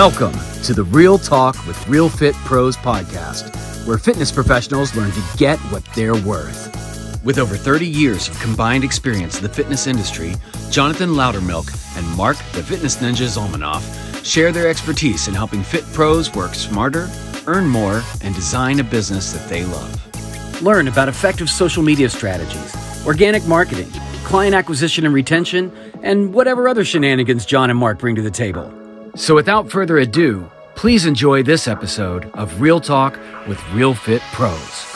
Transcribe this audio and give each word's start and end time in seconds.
Welcome 0.00 0.32
to 0.62 0.72
the 0.72 0.84
Real 0.84 1.18
Talk 1.18 1.54
with 1.66 1.86
Real 1.86 2.08
Fit 2.08 2.34
Pros 2.36 2.74
podcast, 2.74 3.86
where 3.86 3.98
fitness 3.98 4.32
professionals 4.32 4.96
learn 4.96 5.10
to 5.10 5.22
get 5.36 5.58
what 5.70 5.84
they're 5.94 6.16
worth. 6.16 7.22
With 7.22 7.38
over 7.38 7.54
30 7.54 7.86
years 7.86 8.26
of 8.26 8.40
combined 8.40 8.82
experience 8.82 9.36
in 9.36 9.42
the 9.42 9.50
fitness 9.50 9.86
industry, 9.86 10.36
Jonathan 10.70 11.10
Loudermilk 11.10 11.68
and 11.98 12.16
Mark 12.16 12.38
the 12.52 12.62
Fitness 12.62 12.96
Ninja 12.96 13.28
Zalmanoff 13.28 14.24
share 14.24 14.52
their 14.52 14.70
expertise 14.70 15.28
in 15.28 15.34
helping 15.34 15.62
fit 15.62 15.84
pros 15.92 16.34
work 16.34 16.54
smarter, 16.54 17.10
earn 17.46 17.68
more, 17.68 18.02
and 18.22 18.34
design 18.34 18.80
a 18.80 18.84
business 18.84 19.32
that 19.32 19.46
they 19.50 19.66
love. 19.66 20.62
Learn 20.62 20.88
about 20.88 21.10
effective 21.10 21.50
social 21.50 21.82
media 21.82 22.08
strategies, 22.08 22.74
organic 23.06 23.46
marketing, 23.46 23.90
client 24.24 24.54
acquisition 24.54 25.04
and 25.04 25.12
retention, 25.12 25.70
and 26.02 26.32
whatever 26.32 26.68
other 26.68 26.86
shenanigans 26.86 27.44
John 27.44 27.68
and 27.68 27.78
Mark 27.78 27.98
bring 27.98 28.14
to 28.14 28.22
the 28.22 28.30
table. 28.30 28.79
So 29.16 29.34
without 29.34 29.70
further 29.70 29.98
ado, 29.98 30.48
please 30.76 31.04
enjoy 31.04 31.42
this 31.42 31.66
episode 31.66 32.30
of 32.34 32.60
Real 32.60 32.80
Talk 32.80 33.18
with 33.48 33.60
Real 33.72 33.92
Fit 33.92 34.22
Pros. 34.32 34.86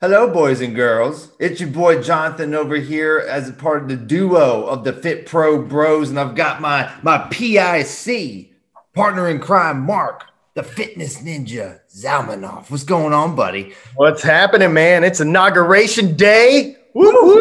Hello, 0.00 0.28
boys 0.30 0.60
and 0.60 0.74
girls. 0.74 1.30
It's 1.38 1.60
your 1.60 1.70
boy 1.70 2.02
Jonathan 2.02 2.54
over 2.54 2.76
here 2.76 3.24
as 3.26 3.48
a 3.48 3.52
part 3.52 3.82
of 3.82 3.88
the 3.88 3.96
duo 3.96 4.66
of 4.66 4.84
the 4.84 4.92
Fit 4.92 5.26
Pro 5.26 5.62
Bros, 5.62 6.10
and 6.10 6.18
I've 6.18 6.34
got 6.34 6.60
my 6.60 6.92
my 7.02 7.18
PIC 7.30 8.50
partner 8.94 9.28
in 9.28 9.38
crime, 9.38 9.80
Mark, 9.80 10.24
the 10.54 10.62
Fitness 10.62 11.22
Ninja 11.22 11.80
Zalmanoff. 11.88 12.70
What's 12.70 12.84
going 12.84 13.12
on, 13.12 13.36
buddy? 13.36 13.74
What's 13.94 14.22
happening, 14.22 14.74
man? 14.74 15.04
It's 15.04 15.20
inauguration 15.20 16.16
day. 16.16 16.76
Woo, 16.94 17.40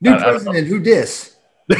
New 0.00 0.16
president, 0.16 0.68
who 0.68 0.80
dis? 0.80 1.36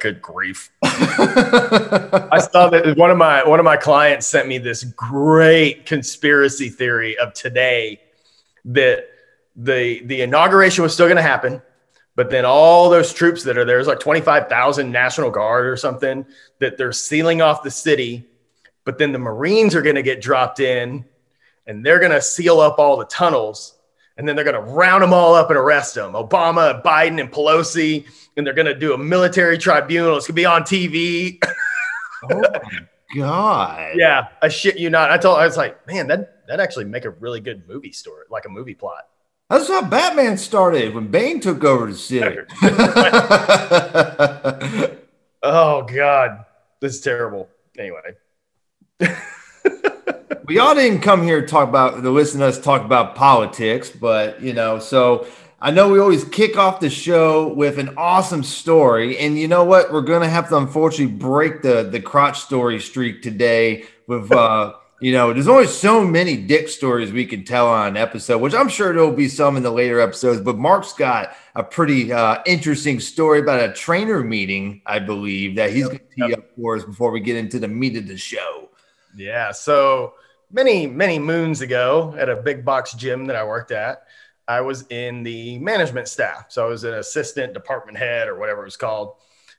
Good 0.00 0.20
grief. 0.20 0.70
I 0.82 2.38
saw 2.52 2.68
that 2.70 2.96
one 2.96 3.10
of 3.10 3.16
my 3.16 3.46
one 3.46 3.58
of 3.58 3.64
my 3.64 3.76
clients 3.76 4.26
sent 4.26 4.48
me 4.48 4.58
this 4.58 4.84
great 4.84 5.86
conspiracy 5.86 6.68
theory 6.68 7.16
of 7.18 7.32
today 7.32 8.00
that 8.66 9.06
the 9.56 10.02
the 10.04 10.22
inauguration 10.22 10.82
was 10.82 10.92
still 10.92 11.06
going 11.06 11.16
to 11.16 11.22
happen, 11.22 11.62
but 12.14 12.30
then 12.30 12.44
all 12.44 12.90
those 12.90 13.12
troops 13.12 13.44
that 13.44 13.56
are 13.56 13.64
there, 13.64 13.76
there's 13.76 13.86
like 13.86 14.00
25,000 14.00 14.90
National 14.90 15.30
Guard 15.30 15.66
or 15.66 15.76
something 15.76 16.26
that 16.58 16.76
they're 16.76 16.92
sealing 16.92 17.40
off 17.40 17.62
the 17.62 17.70
city, 17.70 18.26
but 18.84 18.98
then 18.98 19.12
the 19.12 19.18
Marines 19.18 19.74
are 19.74 19.82
going 19.82 19.96
to 19.96 20.02
get 20.02 20.20
dropped 20.20 20.60
in 20.60 21.04
and 21.66 21.86
they're 21.86 22.00
going 22.00 22.12
to 22.12 22.20
seal 22.20 22.60
up 22.60 22.78
all 22.78 22.96
the 22.96 23.04
tunnels 23.04 23.77
and 24.18 24.28
then 24.28 24.36
they're 24.36 24.44
going 24.44 24.56
to 24.56 24.72
round 24.72 25.02
them 25.02 25.14
all 25.14 25.34
up 25.34 25.48
and 25.48 25.56
arrest 25.56 25.94
them. 25.94 26.12
Obama, 26.12 26.82
Biden, 26.82 27.20
and 27.20 27.30
Pelosi, 27.30 28.04
and 28.36 28.44
they're 28.44 28.52
going 28.52 28.66
to 28.66 28.74
do 28.74 28.92
a 28.92 28.98
military 28.98 29.56
tribunal. 29.56 30.16
It's 30.16 30.26
going 30.26 30.34
to 30.34 30.40
be 30.40 30.44
on 30.44 30.62
TV. 30.62 31.38
oh 32.30 32.40
my 32.40 32.60
god! 33.16 33.92
Yeah, 33.94 34.28
I 34.42 34.48
shit 34.48 34.78
you 34.78 34.90
not. 34.90 35.10
I 35.10 35.18
told 35.18 35.38
I 35.38 35.46
was 35.46 35.56
like, 35.56 35.86
man, 35.86 36.08
that 36.08 36.46
that 36.48 36.60
actually 36.60 36.86
make 36.86 37.04
a 37.04 37.10
really 37.10 37.40
good 37.40 37.66
movie 37.68 37.92
story, 37.92 38.24
like 38.28 38.44
a 38.44 38.50
movie 38.50 38.74
plot. 38.74 39.06
That's 39.48 39.68
how 39.68 39.82
Batman 39.82 40.36
started 40.36 40.94
when 40.94 41.06
Bane 41.06 41.40
took 41.40 41.64
over 41.64 41.86
the 41.86 41.96
city. 41.96 42.40
oh 45.42 45.82
god, 45.82 46.44
this 46.80 46.96
is 46.96 47.00
terrible. 47.00 47.48
Anyway. 47.78 48.16
we 50.48 50.58
all 50.58 50.74
didn't 50.74 51.02
come 51.02 51.22
here 51.22 51.42
to 51.42 51.46
talk 51.46 51.68
about 51.68 52.02
to 52.02 52.10
listen 52.10 52.40
to 52.40 52.46
us 52.46 52.58
talk 52.58 52.82
about 52.82 53.14
politics, 53.14 53.90
but 53.90 54.40
you 54.42 54.54
know, 54.54 54.78
so 54.78 55.26
I 55.60 55.70
know 55.70 55.90
we 55.90 56.00
always 56.00 56.24
kick 56.24 56.56
off 56.56 56.80
the 56.80 56.88
show 56.88 57.52
with 57.52 57.78
an 57.78 57.94
awesome 57.98 58.42
story, 58.42 59.18
and 59.18 59.38
you 59.38 59.46
know 59.46 59.62
what? 59.64 59.92
We're 59.92 60.00
gonna 60.00 60.28
have 60.28 60.48
to 60.48 60.56
unfortunately 60.56 61.14
break 61.16 61.60
the 61.60 61.82
the 61.82 62.00
crotch 62.00 62.40
story 62.40 62.80
streak 62.80 63.22
today 63.22 63.84
with 64.06 64.32
uh 64.32 64.72
you 65.00 65.12
know, 65.12 65.32
there's 65.32 65.48
only 65.48 65.66
so 65.66 66.02
many 66.02 66.36
dick 66.36 66.68
stories 66.68 67.12
we 67.12 67.26
can 67.26 67.44
tell 67.44 67.68
on 67.68 67.88
an 67.88 67.96
episode, 67.96 68.38
which 68.38 68.54
I'm 68.54 68.68
sure 68.68 68.92
there'll 68.92 69.12
be 69.12 69.28
some 69.28 69.56
in 69.56 69.62
the 69.62 69.70
later 69.70 70.00
episodes. 70.00 70.40
But 70.40 70.56
Mark's 70.56 70.92
got 70.92 71.36
a 71.54 71.62
pretty 71.62 72.12
uh, 72.12 72.42
interesting 72.46 72.98
story 72.98 73.38
about 73.38 73.60
a 73.60 73.72
trainer 73.72 74.24
meeting, 74.24 74.82
I 74.86 74.98
believe, 74.98 75.54
that 75.54 75.70
he's 75.70 75.86
going 75.86 75.98
to 75.98 76.28
tee 76.28 76.34
up 76.34 76.44
for 76.56 76.76
us 76.76 76.84
before 76.84 77.12
we 77.12 77.20
get 77.20 77.36
into 77.36 77.60
the 77.60 77.68
meat 77.68 77.96
of 77.96 78.08
the 78.08 78.16
show. 78.16 78.70
Yeah. 79.14 79.52
So 79.52 80.14
many, 80.50 80.86
many 80.86 81.18
moons 81.18 81.60
ago 81.60 82.14
at 82.18 82.28
a 82.28 82.36
big 82.36 82.64
box 82.64 82.94
gym 82.94 83.26
that 83.26 83.36
I 83.36 83.44
worked 83.44 83.70
at, 83.70 84.04
I 84.46 84.62
was 84.62 84.86
in 84.88 85.22
the 85.22 85.58
management 85.58 86.08
staff. 86.08 86.46
So 86.48 86.64
I 86.64 86.68
was 86.68 86.84
an 86.84 86.94
assistant 86.94 87.52
department 87.52 87.98
head 87.98 88.28
or 88.28 88.38
whatever 88.38 88.62
it 88.62 88.66
was 88.66 88.76
called. 88.76 89.16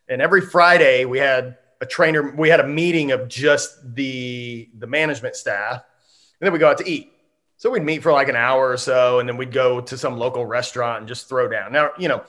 And 0.07 0.21
every 0.21 0.41
Friday 0.41 1.05
we 1.05 1.19
had 1.19 1.57
a 1.81 1.85
trainer, 1.85 2.31
we 2.35 2.49
had 2.49 2.59
a 2.59 2.67
meeting 2.67 3.11
of 3.11 3.27
just 3.27 3.95
the 3.95 4.69
the 4.77 4.87
management 4.87 5.35
staff, 5.35 5.75
and 5.75 6.45
then 6.45 6.51
we 6.51 6.59
go 6.59 6.69
out 6.69 6.79
to 6.79 6.89
eat. 6.89 7.13
So 7.57 7.69
we'd 7.69 7.83
meet 7.83 8.01
for 8.01 8.11
like 8.11 8.29
an 8.29 8.35
hour 8.35 8.69
or 8.69 8.77
so, 8.77 9.19
and 9.19 9.29
then 9.29 9.37
we'd 9.37 9.51
go 9.51 9.79
to 9.81 9.97
some 9.97 10.17
local 10.17 10.45
restaurant 10.45 10.99
and 10.99 11.07
just 11.07 11.29
throw 11.29 11.47
down. 11.47 11.71
Now, 11.71 11.91
you 11.97 12.07
know, 12.07 12.23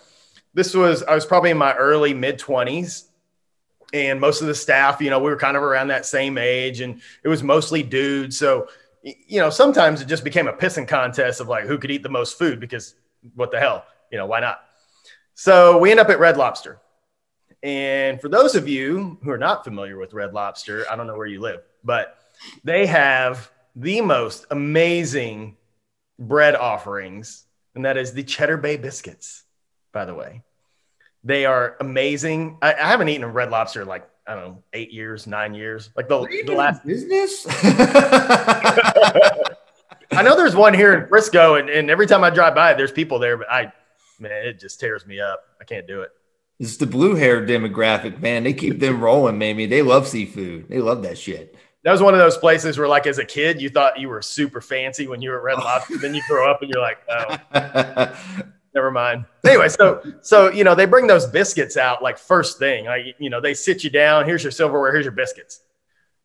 this 0.55 0.75
was 0.75 1.03
I 1.03 1.15
was 1.15 1.25
probably 1.25 1.51
in 1.51 1.59
my 1.59 1.75
early 1.75 2.13
mid 2.15 2.39
20s 2.39 3.07
and 3.93 4.21
most 4.21 4.41
of 4.41 4.47
the 4.47 4.55
staff, 4.55 5.01
you 5.01 5.11
know, 5.11 5.19
we 5.19 5.31
were 5.31 5.37
kind 5.37 5.57
of 5.57 5.63
around 5.63 5.89
that 5.89 6.07
same 6.07 6.39
age 6.39 6.81
and 6.81 7.01
it 7.25 7.29
was 7.29 7.43
mostly 7.43 7.83
dudes. 7.83 8.39
So, 8.39 8.69
you 9.03 9.41
know, 9.41 9.51
sometimes 9.51 10.01
it 10.01 10.07
just 10.07 10.25
became 10.25 10.49
a 10.49 10.53
pissing 10.53 10.87
contest 10.87 11.41
of 11.41 11.49
like 11.49 11.65
who 11.65 11.79
could 11.79 11.91
eat 11.91 12.03
the 12.03 12.09
most 12.09 12.39
food 12.39 12.61
because 12.61 12.95
what 13.35 13.51
the 13.51 13.59
hell, 13.59 13.85
you 14.11 14.19
know, 14.19 14.27
why 14.27 14.41
not? 14.41 14.61
So 15.35 15.79
we 15.79 15.91
end 15.91 16.01
up 16.01 16.11
at 16.11 16.21
Red 16.21 16.37
Lobster. 16.37 16.79
And 17.63 18.21
for 18.21 18.29
those 18.29 18.55
of 18.55 18.69
you 18.69 19.19
who 19.23 19.31
are 19.31 19.39
not 19.39 19.65
familiar 19.65 19.99
with 19.99 20.15
Red 20.15 20.33
Lobster, 20.33 20.85
I 20.91 20.97
don't 20.97 21.07
know 21.07 21.17
where 21.17 21.27
you 21.27 21.41
live, 21.41 21.63
but 21.85 22.19
they 22.65 22.87
have 22.87 23.51
the 23.77 24.01
most 24.01 24.47
amazing 24.51 25.57
bread 26.19 26.55
offerings, 26.55 27.45
and 27.75 27.85
that 27.85 27.97
is 27.97 28.13
the 28.13 28.23
Cheddar 28.23 28.57
Bay 28.57 28.77
biscuits, 28.77 29.45
by 29.93 30.05
the 30.05 30.15
way. 30.15 30.43
They 31.23 31.45
are 31.45 31.77
amazing. 31.81 32.59
I, 32.63 32.75
I 32.75 32.87
haven't 32.87 33.09
eaten 33.09 33.25
a 33.25 33.29
red 33.29 33.51
lobster 33.51 33.83
in 33.83 33.89
like 33.89 34.09
I 34.27 34.35
don't 34.35 34.45
know 34.45 34.63
eight 34.73 34.93
years, 34.93 35.27
nine 35.27 35.55
years. 35.55 35.91
Like 35.97 36.09
the, 36.09 36.27
the 36.47 36.55
last 36.55 36.85
business. 36.85 37.47
I 40.13 40.23
know 40.23 40.37
there's 40.37 40.57
one 40.57 40.75
here 40.75 40.95
in 40.95 41.09
Frisco, 41.09 41.55
and, 41.55 41.69
and 41.71 41.91
every 41.91 42.07
time 42.07 42.25
I 42.25 42.31
drive 42.31 42.55
by, 42.55 42.75
there's 42.75 42.93
people 42.93 43.19
there, 43.19 43.37
but 43.37 43.51
I 43.51 43.73
man, 44.19 44.47
it 44.47 44.59
just 44.59 44.79
tears 44.79 45.07
me 45.07 45.21
up. 45.21 45.41
I 45.61 45.65
can't 45.65 45.87
do 45.87 46.03
it. 46.03 46.11
It's 46.59 46.77
the 46.77 46.87
blue 46.87 47.15
hair 47.15 47.45
demographic, 47.47 48.21
man. 48.21 48.45
They 48.45 48.53
keep 48.53 48.81
them 48.81 49.01
rolling, 49.01 49.39
maybe. 49.39 49.67
They 49.67 49.83
love 49.83 50.07
seafood. 50.07 50.69
They 50.69 50.79
love 50.79 51.03
that 51.05 51.17
shit. 51.17 51.57
That 51.85 51.93
was 51.93 52.03
one 52.03 52.13
of 52.13 52.21
those 52.21 52.37
places 52.37 52.77
where, 52.77 52.87
like, 52.87 53.07
as 53.07 53.17
a 53.19 53.25
kid, 53.25 53.63
you 53.63 53.71
thought 53.71 53.99
you 53.99 54.11
were 54.11 54.21
super 54.21 54.61
fancy 54.61 55.09
when 55.09 55.23
you 55.23 55.31
were 55.31 55.39
at 55.39 55.43
Red 55.43 55.65
Lobster. 55.65 55.97
then 55.97 56.15
you 56.15 56.23
grow 56.29 56.51
up 56.51 56.61
and 56.61 56.71
you're 56.71 56.83
like, 56.83 56.99
oh. 57.09 58.15
never 58.75 58.91
mind. 58.91 59.25
Anyway, 59.45 59.69
so 59.69 60.03
so 60.21 60.51
you 60.51 60.65
know 60.65 60.75
they 60.75 60.87
bring 60.87 61.07
those 61.07 61.27
biscuits 61.27 61.77
out 61.77 62.03
like 62.03 62.19
first 62.19 62.59
thing. 62.59 62.87
Like 62.87 63.17
you 63.19 63.31
know 63.31 63.41
they 63.41 63.55
sit 63.55 63.85
you 63.85 63.91
down. 63.91 64.27
Here's 64.27 64.43
your 64.43 64.53
silverware. 64.53 64.93
Here's 64.93 65.05
your 65.05 65.13
biscuits. 65.13 65.61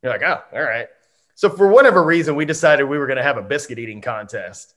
You're 0.01 0.11
like, 0.11 0.23
oh, 0.23 0.41
all 0.53 0.63
right. 0.63 0.87
So 1.35 1.49
for 1.49 1.67
whatever 1.67 2.03
reason, 2.03 2.35
we 2.35 2.45
decided 2.45 2.85
we 2.85 2.97
were 2.97 3.07
going 3.07 3.17
to 3.17 3.23
have 3.23 3.37
a 3.37 3.41
biscuit 3.41 3.79
eating 3.79 4.01
contest. 4.01 4.73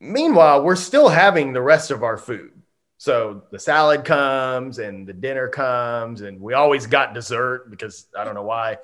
Meanwhile, 0.00 0.64
we're 0.64 0.76
still 0.76 1.08
having 1.08 1.52
the 1.52 1.62
rest 1.62 1.90
of 1.90 2.02
our 2.02 2.18
food. 2.18 2.52
So 2.98 3.44
the 3.52 3.58
salad 3.58 4.04
comes 4.04 4.80
and 4.80 5.06
the 5.06 5.12
dinner 5.12 5.48
comes, 5.48 6.20
and 6.20 6.40
we 6.40 6.54
always 6.54 6.86
got 6.86 7.14
dessert 7.14 7.70
because 7.70 8.06
I 8.16 8.24
don't 8.24 8.34
know 8.34 8.42
why. 8.42 8.78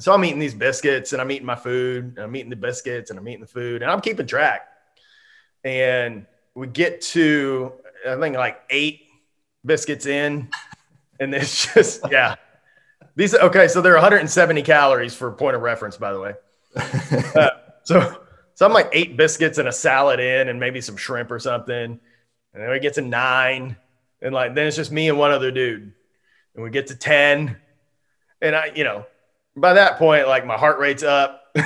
So 0.00 0.12
I'm 0.12 0.24
eating 0.24 0.40
these 0.40 0.54
biscuits 0.54 1.12
and 1.12 1.22
I'm 1.22 1.30
eating 1.30 1.46
my 1.46 1.54
food, 1.54 2.14
and 2.16 2.18
I'm 2.18 2.34
eating 2.36 2.50
the 2.50 2.56
biscuits 2.56 3.10
and 3.10 3.18
I'm 3.18 3.28
eating 3.28 3.40
the 3.40 3.46
food, 3.46 3.82
and 3.82 3.90
I'm 3.90 4.00
keeping 4.00 4.26
track. 4.26 4.62
And 5.62 6.26
we 6.54 6.66
get 6.66 7.00
to 7.00 7.72
I 8.06 8.16
think 8.16 8.36
like 8.36 8.60
eight 8.70 9.06
biscuits 9.64 10.06
in, 10.06 10.48
and 11.18 11.34
it's 11.34 11.72
just 11.74 12.02
yeah. 12.10 12.36
These 13.16 13.34
okay, 13.34 13.68
so 13.68 13.80
they're 13.80 13.94
170 13.94 14.62
calories 14.62 15.14
for 15.14 15.30
point 15.32 15.54
of 15.54 15.62
reference, 15.62 15.96
by 15.96 16.12
the 16.12 16.20
way. 16.20 16.34
Uh, 17.34 17.50
so 17.82 18.22
so 18.54 18.66
I'm 18.66 18.72
like 18.72 18.88
eight 18.92 19.16
biscuits 19.16 19.58
and 19.58 19.68
a 19.68 19.72
salad 19.72 20.20
in, 20.20 20.48
and 20.48 20.60
maybe 20.60 20.80
some 20.80 20.96
shrimp 20.96 21.30
or 21.30 21.38
something, 21.38 21.74
and 21.74 22.62
then 22.62 22.70
we 22.70 22.78
get 22.78 22.94
to 22.94 23.02
nine, 23.02 23.76
and 24.22 24.34
like 24.34 24.54
then 24.54 24.66
it's 24.66 24.76
just 24.76 24.92
me 24.92 25.08
and 25.08 25.18
one 25.18 25.32
other 25.32 25.50
dude, 25.50 25.92
and 26.54 26.64
we 26.64 26.70
get 26.70 26.88
to 26.88 26.96
ten, 26.96 27.56
and 28.40 28.54
I 28.54 28.72
you 28.74 28.84
know 28.84 29.06
by 29.56 29.74
that 29.74 29.98
point 29.98 30.28
like 30.28 30.46
my 30.46 30.56
heart 30.56 30.78
rate's 30.78 31.02
up. 31.02 31.40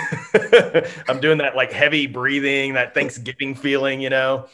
I'm 1.08 1.20
doing 1.20 1.38
that 1.38 1.52
like 1.54 1.72
heavy 1.72 2.06
breathing, 2.06 2.74
that 2.74 2.94
Thanksgiving 2.94 3.54
feeling, 3.54 4.00
you 4.00 4.10
know 4.10 4.48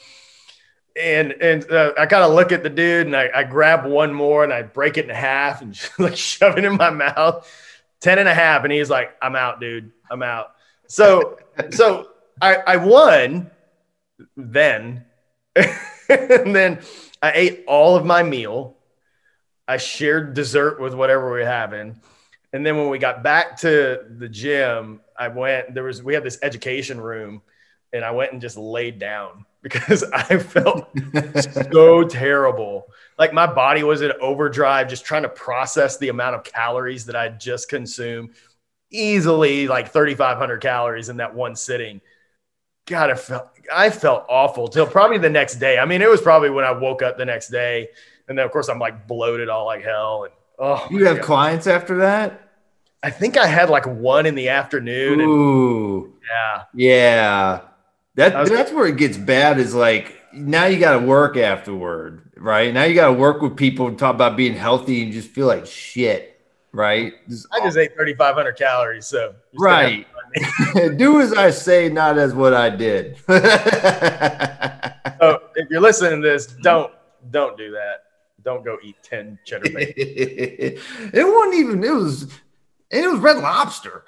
and 1.00 1.32
and 1.32 1.70
uh, 1.70 1.92
I 1.98 2.06
kind 2.06 2.24
of 2.24 2.32
look 2.32 2.52
at 2.52 2.62
the 2.62 2.70
dude 2.70 3.06
and 3.06 3.16
I, 3.16 3.30
I 3.34 3.44
grab 3.44 3.84
one 3.84 4.14
more 4.14 4.44
and 4.44 4.52
I 4.52 4.62
break 4.62 4.96
it 4.96 5.08
in 5.08 5.14
half 5.14 5.62
and 5.62 5.72
just, 5.74 5.98
like 5.98 6.16
shove 6.16 6.58
it 6.58 6.64
in 6.64 6.76
my 6.76 6.90
mouth. 6.90 7.48
10 8.00 8.18
and 8.18 8.28
a 8.28 8.34
half. 8.34 8.64
And 8.64 8.72
he's 8.72 8.90
like, 8.90 9.16
I'm 9.22 9.34
out, 9.34 9.60
dude. 9.60 9.90
I'm 10.10 10.22
out. 10.22 10.52
So, 10.88 11.38
so 11.70 12.08
I, 12.40 12.56
I 12.56 12.76
won 12.76 13.50
then. 14.36 15.06
and 15.56 16.54
then 16.54 16.80
I 17.22 17.32
ate 17.32 17.64
all 17.66 17.96
of 17.96 18.04
my 18.04 18.22
meal. 18.22 18.76
I 19.66 19.78
shared 19.78 20.34
dessert 20.34 20.80
with 20.80 20.92
whatever 20.92 21.32
we 21.32 21.40
were 21.40 21.46
having. 21.46 21.98
And 22.52 22.64
then 22.64 22.76
when 22.76 22.90
we 22.90 22.98
got 22.98 23.22
back 23.22 23.56
to 23.60 24.04
the 24.18 24.28
gym, 24.28 25.00
I 25.18 25.28
went, 25.28 25.72
there 25.74 25.84
was, 25.84 26.02
we 26.02 26.12
had 26.12 26.22
this 26.22 26.38
education 26.42 27.00
room 27.00 27.40
and 27.92 28.04
I 28.04 28.10
went 28.10 28.32
and 28.32 28.40
just 28.40 28.58
laid 28.58 28.98
down 28.98 29.46
because 29.64 30.04
I 30.12 30.38
felt 30.38 30.88
so 31.64 32.04
terrible. 32.08 32.86
Like 33.18 33.32
my 33.32 33.52
body 33.52 33.82
was 33.82 34.02
in 34.02 34.12
overdrive, 34.20 34.88
just 34.88 35.04
trying 35.04 35.22
to 35.22 35.28
process 35.28 35.96
the 35.96 36.10
amount 36.10 36.36
of 36.36 36.44
calories 36.44 37.06
that 37.06 37.16
I 37.16 37.30
just 37.30 37.68
consumed. 37.68 38.34
Easily 38.90 39.66
like 39.66 39.92
3,500 39.92 40.60
calories 40.60 41.08
in 41.08 41.16
that 41.16 41.34
one 41.34 41.56
sitting. 41.56 42.00
God, 42.86 43.10
I 43.10 43.14
felt 43.14 43.48
I 43.74 43.90
felt 43.90 44.26
awful 44.28 44.68
till 44.68 44.86
probably 44.86 45.18
the 45.18 45.30
next 45.30 45.56
day. 45.56 45.78
I 45.78 45.86
mean, 45.86 46.02
it 46.02 46.08
was 46.08 46.20
probably 46.20 46.50
when 46.50 46.66
I 46.66 46.70
woke 46.70 47.02
up 47.02 47.16
the 47.16 47.24
next 47.24 47.48
day, 47.48 47.88
and 48.28 48.38
then 48.38 48.44
of 48.44 48.52
course 48.52 48.68
I'm 48.68 48.78
like 48.78 49.08
bloated 49.08 49.48
all 49.48 49.64
like 49.64 49.82
hell. 49.82 50.24
And 50.24 50.34
oh, 50.58 50.86
you 50.90 51.06
have 51.06 51.16
God. 51.16 51.24
clients 51.24 51.66
after 51.66 51.96
that? 51.98 52.50
I 53.02 53.10
think 53.10 53.38
I 53.38 53.46
had 53.46 53.70
like 53.70 53.86
one 53.86 54.26
in 54.26 54.34
the 54.34 54.50
afternoon. 54.50 55.22
Ooh, 55.22 56.04
and, 56.04 56.12
yeah, 56.30 56.64
yeah. 56.74 57.60
That 58.16 58.38
was, 58.38 58.50
that's 58.50 58.72
where 58.72 58.86
it 58.86 58.96
gets 58.96 59.16
bad. 59.16 59.58
Is 59.58 59.74
like 59.74 60.20
now 60.32 60.66
you 60.66 60.78
got 60.78 60.98
to 60.98 61.06
work 61.06 61.36
afterward, 61.36 62.30
right? 62.36 62.72
Now 62.72 62.84
you 62.84 62.94
got 62.94 63.08
to 63.08 63.12
work 63.12 63.42
with 63.42 63.56
people 63.56 63.88
and 63.88 63.98
talk 63.98 64.14
about 64.14 64.36
being 64.36 64.54
healthy 64.54 65.02
and 65.02 65.12
just 65.12 65.30
feel 65.30 65.46
like 65.46 65.66
shit, 65.66 66.40
right? 66.72 67.12
Just 67.28 67.46
I 67.52 67.60
just 67.60 67.76
ate 67.76 67.94
3,500 67.94 68.52
calories, 68.52 69.06
so 69.06 69.34
right. 69.58 70.06
Do 70.74 71.20
as 71.20 71.32
I 71.32 71.50
say, 71.50 71.88
not 71.88 72.18
as 72.18 72.34
what 72.34 72.54
I 72.54 72.70
did. 72.70 73.16
so 73.26 73.34
if 75.54 75.70
you're 75.70 75.80
listening 75.80 76.22
to 76.22 76.28
this, 76.28 76.46
don't 76.46 76.92
don't 77.30 77.56
do 77.56 77.70
that. 77.72 78.04
Don't 78.42 78.64
go 78.64 78.76
eat 78.82 78.96
10 79.02 79.38
cheddar 79.44 79.70
bacon. 79.70 79.94
it 79.96 80.78
wasn't 81.14 81.54
even, 81.54 81.82
it 81.82 81.94
was 81.94 82.30
it 82.90 83.10
was 83.10 83.20
Red 83.20 83.38
Lobster. 83.38 84.04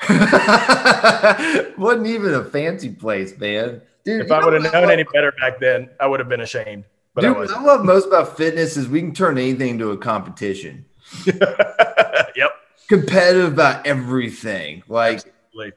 wasn't 1.79 2.07
even 2.07 2.35
a 2.35 2.45
fancy 2.45 2.91
place, 2.91 3.37
man. 3.39 3.81
Dude, 4.07 4.25
if 4.25 4.31
I 4.31 4.43
would 4.45 4.53
have 4.63 4.73
known 4.73 4.89
any 4.89 5.03
better 5.03 5.33
back 5.33 5.59
then, 5.59 5.91
I 5.99 6.07
would 6.07 6.21
have 6.21 6.29
been 6.29 6.41
ashamed. 6.41 6.85
But 7.13 7.23
Dude, 7.23 7.37
I 7.37 7.39
what 7.41 7.51
I 7.51 7.61
love 7.61 7.85
most 7.85 8.07
about 8.07 8.37
fitness 8.37 8.77
is 8.77 8.89
we 8.89 9.01
can 9.01 9.13
turn 9.13 9.37
anything 9.37 9.71
into 9.71 9.91
a 9.91 9.99
competition. 9.99 10.85
yep. 11.27 12.53
Competitive 12.89 13.53
about 13.53 13.85
everything. 13.85 14.85
Like, 14.87 15.17
Absolutely. 15.17 15.73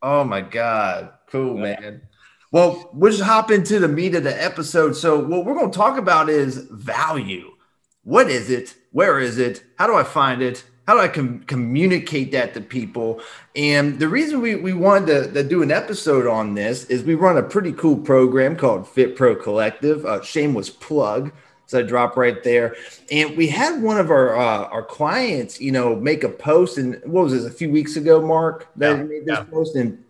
oh 0.00 0.22
my 0.22 0.42
God. 0.42 1.10
Cool, 1.26 1.56
yeah. 1.56 1.80
man. 1.80 2.02
Well, 2.52 2.88
we'll 2.92 3.10
just 3.10 3.24
hop 3.24 3.50
into 3.50 3.80
the 3.80 3.88
meat 3.88 4.14
of 4.14 4.22
the 4.22 4.42
episode. 4.42 4.94
So, 4.94 5.18
what 5.18 5.44
we're 5.44 5.56
going 5.56 5.72
to 5.72 5.76
talk 5.76 5.98
about 5.98 6.28
is 6.28 6.58
value. 6.70 7.50
What 8.04 8.30
is 8.30 8.48
it? 8.48 8.76
Where 8.92 9.18
is 9.18 9.38
it? 9.38 9.64
How 9.76 9.88
do 9.88 9.96
I 9.96 10.04
find 10.04 10.40
it? 10.40 10.62
How 10.86 10.94
do 10.94 11.00
I 11.00 11.08
com- 11.08 11.40
communicate 11.46 12.32
that 12.32 12.54
to 12.54 12.60
people? 12.60 13.20
And 13.54 13.98
the 13.98 14.08
reason 14.08 14.40
we, 14.40 14.56
we 14.56 14.72
wanted 14.72 15.06
to, 15.06 15.32
to, 15.32 15.48
do 15.48 15.62
an 15.62 15.70
episode 15.70 16.26
on 16.26 16.54
this 16.54 16.84
is 16.86 17.04
we 17.04 17.14
run 17.14 17.36
a 17.36 17.42
pretty 17.42 17.72
cool 17.72 17.96
program 17.96 18.56
called 18.56 18.88
Fit 18.88 19.14
Pro 19.14 19.36
Collective. 19.36 20.04
Uh, 20.04 20.22
shameless 20.22 20.70
plug. 20.70 21.32
So 21.66 21.78
I 21.78 21.82
drop 21.82 22.16
right 22.16 22.42
there. 22.42 22.76
And 23.10 23.36
we 23.36 23.46
had 23.46 23.80
one 23.80 23.98
of 23.98 24.10
our 24.10 24.36
uh, 24.36 24.66
our 24.66 24.82
clients, 24.82 25.60
you 25.60 25.72
know, 25.72 25.96
make 25.96 26.24
a 26.24 26.28
post, 26.28 26.76
and 26.76 27.00
what 27.04 27.24
was 27.24 27.32
this 27.32 27.46
a 27.46 27.50
few 27.50 27.70
weeks 27.70 27.96
ago, 27.96 28.20
Mark, 28.20 28.68
that 28.76 28.96
yeah, 28.96 29.02
made 29.04 29.24
this 29.24 29.38
yeah. 29.38 29.44
post, 29.44 29.76
and 29.76 30.04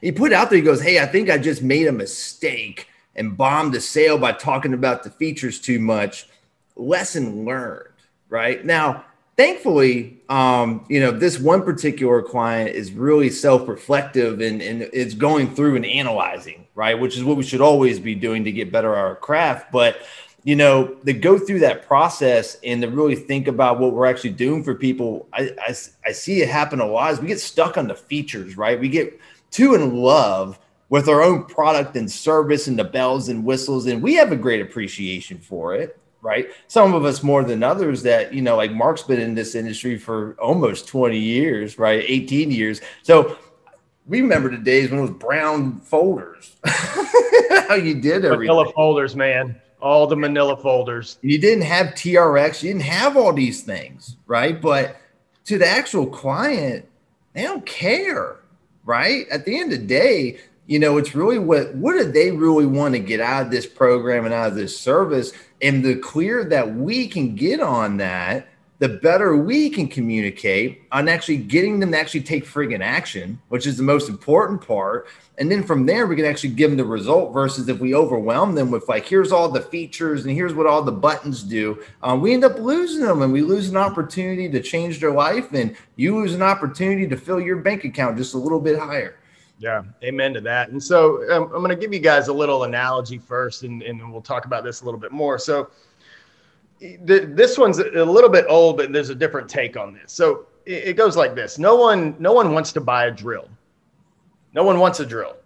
he 0.00 0.10
put 0.10 0.32
out 0.32 0.48
there. 0.48 0.56
He 0.56 0.64
goes, 0.64 0.80
"Hey, 0.80 0.98
I 0.98 1.04
think 1.04 1.28
I 1.28 1.36
just 1.36 1.62
made 1.62 1.86
a 1.86 1.92
mistake 1.92 2.88
and 3.14 3.36
bombed 3.36 3.74
the 3.74 3.80
sale 3.80 4.16
by 4.16 4.32
talking 4.32 4.72
about 4.72 5.02
the 5.02 5.10
features 5.10 5.60
too 5.60 5.78
much." 5.78 6.28
Lesson 6.76 7.44
learned. 7.44 7.88
Right 8.30 8.64
now, 8.64 9.04
thankfully, 9.36 10.18
um, 10.28 10.84
you 10.88 11.00
know, 11.00 11.10
this 11.10 11.38
one 11.38 11.62
particular 11.62 12.22
client 12.22 12.70
is 12.70 12.92
really 12.92 13.30
self-reflective 13.30 14.40
and, 14.40 14.62
and 14.62 14.82
it's 14.92 15.14
going 15.14 15.54
through 15.54 15.76
and 15.76 15.86
analyzing, 15.86 16.66
right? 16.74 16.98
Which 16.98 17.16
is 17.16 17.24
what 17.24 17.36
we 17.36 17.42
should 17.42 17.60
always 17.60 18.00
be 18.00 18.14
doing 18.14 18.44
to 18.44 18.52
get 18.52 18.72
better 18.72 18.94
at 18.94 18.98
our 18.98 19.16
craft. 19.16 19.70
But 19.70 19.98
you 20.44 20.54
know, 20.54 20.86
to 21.04 21.12
go 21.12 21.40
through 21.40 21.58
that 21.58 21.88
process 21.88 22.56
and 22.62 22.80
to 22.80 22.88
really 22.88 23.16
think 23.16 23.48
about 23.48 23.80
what 23.80 23.92
we're 23.92 24.06
actually 24.06 24.30
doing 24.30 24.62
for 24.62 24.76
people, 24.76 25.28
I, 25.32 25.50
I, 25.60 25.74
I 26.04 26.12
see 26.12 26.40
it 26.40 26.48
happen 26.48 26.78
a 26.78 26.86
lot. 26.86 27.12
Is 27.12 27.20
we 27.20 27.26
get 27.26 27.40
stuck 27.40 27.76
on 27.76 27.88
the 27.88 27.96
features, 27.96 28.56
right? 28.56 28.78
We 28.78 28.88
get 28.88 29.18
too 29.50 29.74
in 29.74 29.96
love 29.96 30.60
with 30.88 31.08
our 31.08 31.20
own 31.20 31.46
product 31.46 31.96
and 31.96 32.08
service 32.08 32.68
and 32.68 32.78
the 32.78 32.84
bells 32.84 33.28
and 33.28 33.44
whistles, 33.44 33.86
and 33.86 34.00
we 34.00 34.14
have 34.14 34.30
a 34.30 34.36
great 34.36 34.60
appreciation 34.60 35.38
for 35.38 35.74
it 35.74 35.98
right? 36.26 36.48
Some 36.66 36.92
of 36.92 37.04
us 37.04 37.22
more 37.22 37.44
than 37.44 37.62
others 37.62 38.02
that, 38.02 38.34
you 38.34 38.42
know, 38.42 38.56
like 38.56 38.72
Mark's 38.72 39.04
been 39.04 39.20
in 39.20 39.36
this 39.36 39.54
industry 39.54 39.96
for 39.96 40.34
almost 40.40 40.88
20 40.88 41.16
years, 41.16 41.78
right? 41.78 42.04
18 42.04 42.50
years. 42.50 42.80
So 43.04 43.38
we 44.06 44.20
remember 44.20 44.50
the 44.50 44.58
days 44.58 44.90
when 44.90 44.98
it 44.98 45.02
was 45.02 45.12
brown 45.12 45.78
folders. 45.78 46.56
How 47.68 47.74
you 47.80 48.00
did 48.00 48.24
everything. 48.24 48.48
Manila 48.48 48.72
folders, 48.72 49.14
man. 49.14 49.60
All 49.80 50.08
the 50.08 50.16
manila 50.16 50.56
folders. 50.56 51.18
You 51.22 51.38
didn't 51.38 51.64
have 51.64 51.88
TRX, 51.94 52.60
you 52.62 52.72
didn't 52.72 52.86
have 52.86 53.16
all 53.16 53.32
these 53.32 53.62
things, 53.62 54.16
right? 54.26 54.60
But 54.60 54.96
to 55.44 55.58
the 55.58 55.66
actual 55.68 56.08
client, 56.08 56.88
they 57.34 57.42
don't 57.42 57.64
care, 57.64 58.40
right? 58.84 59.28
At 59.28 59.44
the 59.44 59.56
end 59.56 59.72
of 59.72 59.78
the 59.78 59.86
day, 59.86 60.40
you 60.66 60.78
know, 60.78 60.98
it's 60.98 61.14
really 61.14 61.38
what 61.38 61.74
what 61.74 61.92
do 61.92 62.10
they 62.10 62.32
really 62.32 62.66
want 62.66 62.94
to 62.94 62.98
get 62.98 63.20
out 63.20 63.46
of 63.46 63.50
this 63.50 63.66
program 63.66 64.24
and 64.24 64.34
out 64.34 64.48
of 64.48 64.54
this 64.56 64.78
service? 64.78 65.32
And 65.62 65.84
the 65.84 65.96
clearer 65.96 66.44
that 66.44 66.74
we 66.74 67.06
can 67.06 67.34
get 67.34 67.60
on 67.60 67.96
that, 67.98 68.48
the 68.78 68.88
better 68.88 69.36
we 69.36 69.70
can 69.70 69.88
communicate 69.88 70.82
on 70.92 71.08
actually 71.08 71.38
getting 71.38 71.80
them 71.80 71.92
to 71.92 71.98
actually 71.98 72.20
take 72.20 72.44
friggin' 72.44 72.82
action, 72.82 73.40
which 73.48 73.66
is 73.66 73.76
the 73.76 73.82
most 73.82 74.08
important 74.08 74.60
part. 74.60 75.06
And 75.38 75.50
then 75.50 75.62
from 75.62 75.86
there, 75.86 76.06
we 76.06 76.16
can 76.16 76.26
actually 76.26 76.50
give 76.50 76.70
them 76.70 76.76
the 76.76 76.84
result 76.84 77.32
versus 77.32 77.68
if 77.68 77.78
we 77.78 77.94
overwhelm 77.94 78.54
them 78.54 78.70
with 78.70 78.88
like, 78.88 79.06
here's 79.06 79.32
all 79.32 79.48
the 79.48 79.62
features 79.62 80.24
and 80.26 80.34
here's 80.34 80.52
what 80.52 80.66
all 80.66 80.82
the 80.82 80.92
buttons 80.92 81.42
do, 81.42 81.82
uh, 82.02 82.18
we 82.20 82.34
end 82.34 82.44
up 82.44 82.58
losing 82.58 83.04
them 83.04 83.22
and 83.22 83.32
we 83.32 83.40
lose 83.40 83.70
an 83.70 83.76
opportunity 83.76 84.48
to 84.50 84.60
change 84.60 85.00
their 85.00 85.12
life 85.12 85.52
and 85.52 85.74
you 85.94 86.16
lose 86.16 86.34
an 86.34 86.42
opportunity 86.42 87.06
to 87.06 87.16
fill 87.16 87.40
your 87.40 87.56
bank 87.56 87.84
account 87.84 88.18
just 88.18 88.34
a 88.34 88.38
little 88.38 88.60
bit 88.60 88.78
higher. 88.78 89.16
Yeah, 89.58 89.82
amen 90.04 90.34
to 90.34 90.40
that. 90.42 90.68
And 90.68 90.82
so 90.82 91.22
um, 91.32 91.44
I'm 91.44 91.62
going 91.62 91.70
to 91.70 91.76
give 91.76 91.92
you 91.92 92.00
guys 92.00 92.28
a 92.28 92.32
little 92.32 92.64
analogy 92.64 93.18
first, 93.18 93.62
and, 93.62 93.82
and 93.82 94.12
we'll 94.12 94.20
talk 94.20 94.44
about 94.44 94.64
this 94.64 94.82
a 94.82 94.84
little 94.84 95.00
bit 95.00 95.12
more. 95.12 95.38
So 95.38 95.70
this 96.78 97.56
one's 97.56 97.78
a 97.78 98.04
little 98.04 98.28
bit 98.28 98.44
old, 98.48 98.76
but 98.76 98.92
there's 98.92 99.08
a 99.08 99.14
different 99.14 99.48
take 99.48 99.76
on 99.78 99.94
this. 99.94 100.12
So 100.12 100.46
it, 100.66 100.88
it 100.88 100.96
goes 100.96 101.16
like 101.16 101.34
this: 101.34 101.58
No 101.58 101.76
one, 101.76 102.14
no 102.18 102.32
one 102.32 102.52
wants 102.52 102.72
to 102.72 102.80
buy 102.80 103.06
a 103.06 103.10
drill. 103.10 103.48
No 104.52 104.62
one 104.62 104.78
wants 104.78 105.00
a 105.00 105.06
drill. 105.06 105.36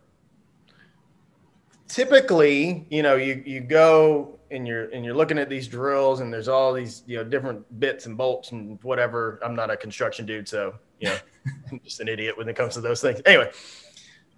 Typically, 1.86 2.86
you 2.90 3.02
know, 3.04 3.14
you 3.14 3.42
you 3.46 3.60
go 3.60 4.40
and 4.50 4.66
you're 4.66 4.86
and 4.90 5.04
you're 5.04 5.14
looking 5.14 5.38
at 5.38 5.48
these 5.48 5.68
drills, 5.68 6.18
and 6.18 6.32
there's 6.32 6.48
all 6.48 6.72
these 6.72 7.04
you 7.06 7.16
know 7.18 7.24
different 7.24 7.78
bits 7.78 8.06
and 8.06 8.16
bolts 8.16 8.50
and 8.50 8.82
whatever. 8.82 9.38
I'm 9.44 9.54
not 9.54 9.70
a 9.70 9.76
construction 9.76 10.26
dude, 10.26 10.48
so 10.48 10.74
you 10.98 11.10
know, 11.10 11.16
I'm 11.70 11.80
just 11.84 12.00
an 12.00 12.08
idiot 12.08 12.36
when 12.36 12.48
it 12.48 12.56
comes 12.56 12.74
to 12.74 12.80
those 12.80 13.00
things. 13.00 13.20
Anyway 13.24 13.52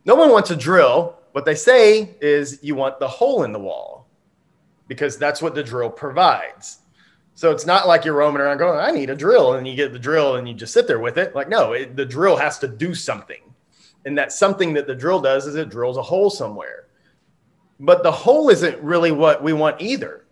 no 0.04 0.14
one 0.14 0.30
wants 0.30 0.50
a 0.50 0.56
drill. 0.56 1.16
What 1.32 1.44
they 1.44 1.54
say 1.54 2.14
is 2.20 2.58
you 2.62 2.74
want 2.74 2.98
the 2.98 3.08
hole 3.08 3.44
in 3.44 3.52
the 3.52 3.58
wall 3.58 4.06
because 4.88 5.16
that's 5.16 5.40
what 5.40 5.54
the 5.54 5.62
drill 5.62 5.90
provides. 5.90 6.78
So 7.34 7.50
it's 7.50 7.64
not 7.64 7.88
like 7.88 8.04
you're 8.04 8.14
roaming 8.14 8.42
around 8.42 8.58
going, 8.58 8.78
I 8.78 8.90
need 8.90 9.08
a 9.08 9.16
drill. 9.16 9.54
And 9.54 9.66
you 9.66 9.74
get 9.74 9.92
the 9.92 9.98
drill 9.98 10.36
and 10.36 10.46
you 10.46 10.54
just 10.54 10.74
sit 10.74 10.86
there 10.86 11.00
with 11.00 11.16
it. 11.16 11.34
Like, 11.34 11.48
no, 11.48 11.72
it, 11.72 11.96
the 11.96 12.04
drill 12.04 12.36
has 12.36 12.58
to 12.58 12.68
do 12.68 12.94
something. 12.94 13.40
And 14.04 14.18
that 14.18 14.32
something 14.32 14.74
that 14.74 14.86
the 14.86 14.94
drill 14.94 15.20
does 15.20 15.46
is 15.46 15.54
it 15.54 15.70
drills 15.70 15.96
a 15.96 16.02
hole 16.02 16.28
somewhere. 16.28 16.88
But 17.80 18.02
the 18.02 18.12
hole 18.12 18.50
isn't 18.50 18.80
really 18.82 19.12
what 19.12 19.42
we 19.42 19.52
want 19.52 19.80
either. 19.80 20.26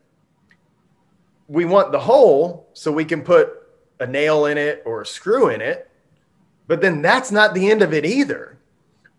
We 1.48 1.64
want 1.64 1.90
the 1.90 1.98
hole 1.98 2.68
so 2.74 2.92
we 2.92 3.04
can 3.04 3.22
put 3.22 3.50
a 3.98 4.06
nail 4.06 4.46
in 4.46 4.58
it 4.58 4.82
or 4.84 5.00
a 5.02 5.06
screw 5.06 5.48
in 5.48 5.60
it. 5.60 5.90
But 6.66 6.80
then 6.80 7.00
that's 7.00 7.32
not 7.32 7.54
the 7.54 7.70
end 7.70 7.82
of 7.82 7.94
it 7.94 8.04
either 8.04 8.59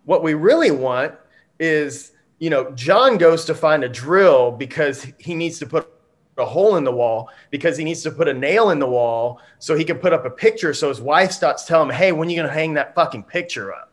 what 0.05 0.23
we 0.23 0.33
really 0.33 0.71
want 0.71 1.13
is, 1.59 2.11
you 2.39 2.49
know, 2.49 2.71
John 2.71 3.17
goes 3.17 3.45
to 3.45 3.55
find 3.55 3.83
a 3.83 3.89
drill 3.89 4.51
because 4.51 5.05
he 5.19 5.35
needs 5.35 5.59
to 5.59 5.65
put 5.65 5.91
a 6.37 6.45
hole 6.45 6.77
in 6.77 6.83
the 6.83 6.91
wall 6.91 7.29
because 7.49 7.77
he 7.77 7.83
needs 7.83 8.01
to 8.03 8.11
put 8.11 8.27
a 8.27 8.33
nail 8.33 8.71
in 8.71 8.79
the 8.79 8.87
wall 8.87 9.39
so 9.59 9.75
he 9.75 9.83
can 9.83 9.97
put 9.97 10.13
up 10.13 10.25
a 10.25 10.29
picture. 10.29 10.73
So 10.73 10.89
his 10.89 11.01
wife 11.01 11.31
starts 11.31 11.65
telling 11.65 11.89
him, 11.89 11.95
Hey, 11.95 12.11
when 12.11 12.27
are 12.27 12.31
you 12.31 12.37
going 12.37 12.47
to 12.47 12.53
hang 12.53 12.73
that 12.75 12.95
fucking 12.95 13.23
picture 13.23 13.73
up? 13.73 13.91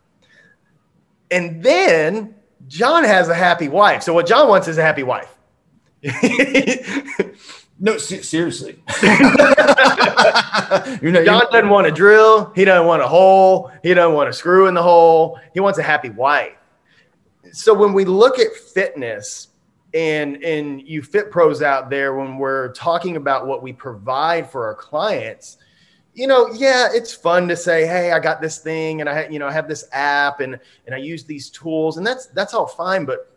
And 1.30 1.62
then 1.62 2.34
John 2.68 3.04
has 3.04 3.28
a 3.28 3.34
happy 3.34 3.68
wife. 3.68 4.02
So 4.02 4.14
what 4.14 4.26
John 4.26 4.48
wants 4.48 4.66
is 4.68 4.78
a 4.78 4.82
happy 4.82 5.02
wife. 5.02 5.34
No, 7.80 7.96
seriously. 7.96 8.82
you're 9.02 9.12
not, 11.12 11.24
John 11.24 11.42
doesn't 11.52 11.68
want 11.68 11.86
a 11.86 11.92
drill. 11.92 12.52
He 12.56 12.64
doesn't 12.64 12.86
want 12.86 13.02
a 13.02 13.06
hole. 13.06 13.70
He 13.82 13.94
doesn't 13.94 14.14
want 14.14 14.28
a 14.28 14.32
screw 14.32 14.66
in 14.66 14.74
the 14.74 14.82
hole. 14.82 15.38
He 15.54 15.60
wants 15.60 15.78
a 15.78 15.82
happy 15.82 16.10
wife. 16.10 16.54
So 17.52 17.72
when 17.72 17.92
we 17.92 18.04
look 18.04 18.38
at 18.38 18.52
fitness, 18.74 19.48
and 19.94 20.42
and 20.44 20.82
you 20.82 21.02
fit 21.02 21.30
pros 21.30 21.62
out 21.62 21.88
there 21.88 22.14
when 22.14 22.36
we're 22.36 22.72
talking 22.72 23.16
about 23.16 23.46
what 23.46 23.62
we 23.62 23.72
provide 23.72 24.50
for 24.50 24.66
our 24.66 24.74
clients 24.74 25.56
you 26.12 26.26
know 26.26 26.52
yeah 26.52 26.88
it's 26.92 27.14
fun 27.14 27.48
to 27.48 27.56
say 27.56 27.86
hey 27.86 28.12
i 28.12 28.18
got 28.18 28.40
this 28.40 28.58
thing 28.58 29.00
and 29.00 29.08
i 29.08 29.26
you 29.28 29.38
know 29.38 29.46
i 29.46 29.52
have 29.52 29.66
this 29.66 29.86
app 29.92 30.40
and 30.40 30.60
and 30.86 30.94
i 30.94 30.98
use 30.98 31.24
these 31.24 31.48
tools 31.48 31.96
and 31.96 32.06
that's 32.06 32.26
that's 32.26 32.52
all 32.52 32.66
fine 32.66 33.06
but 33.06 33.32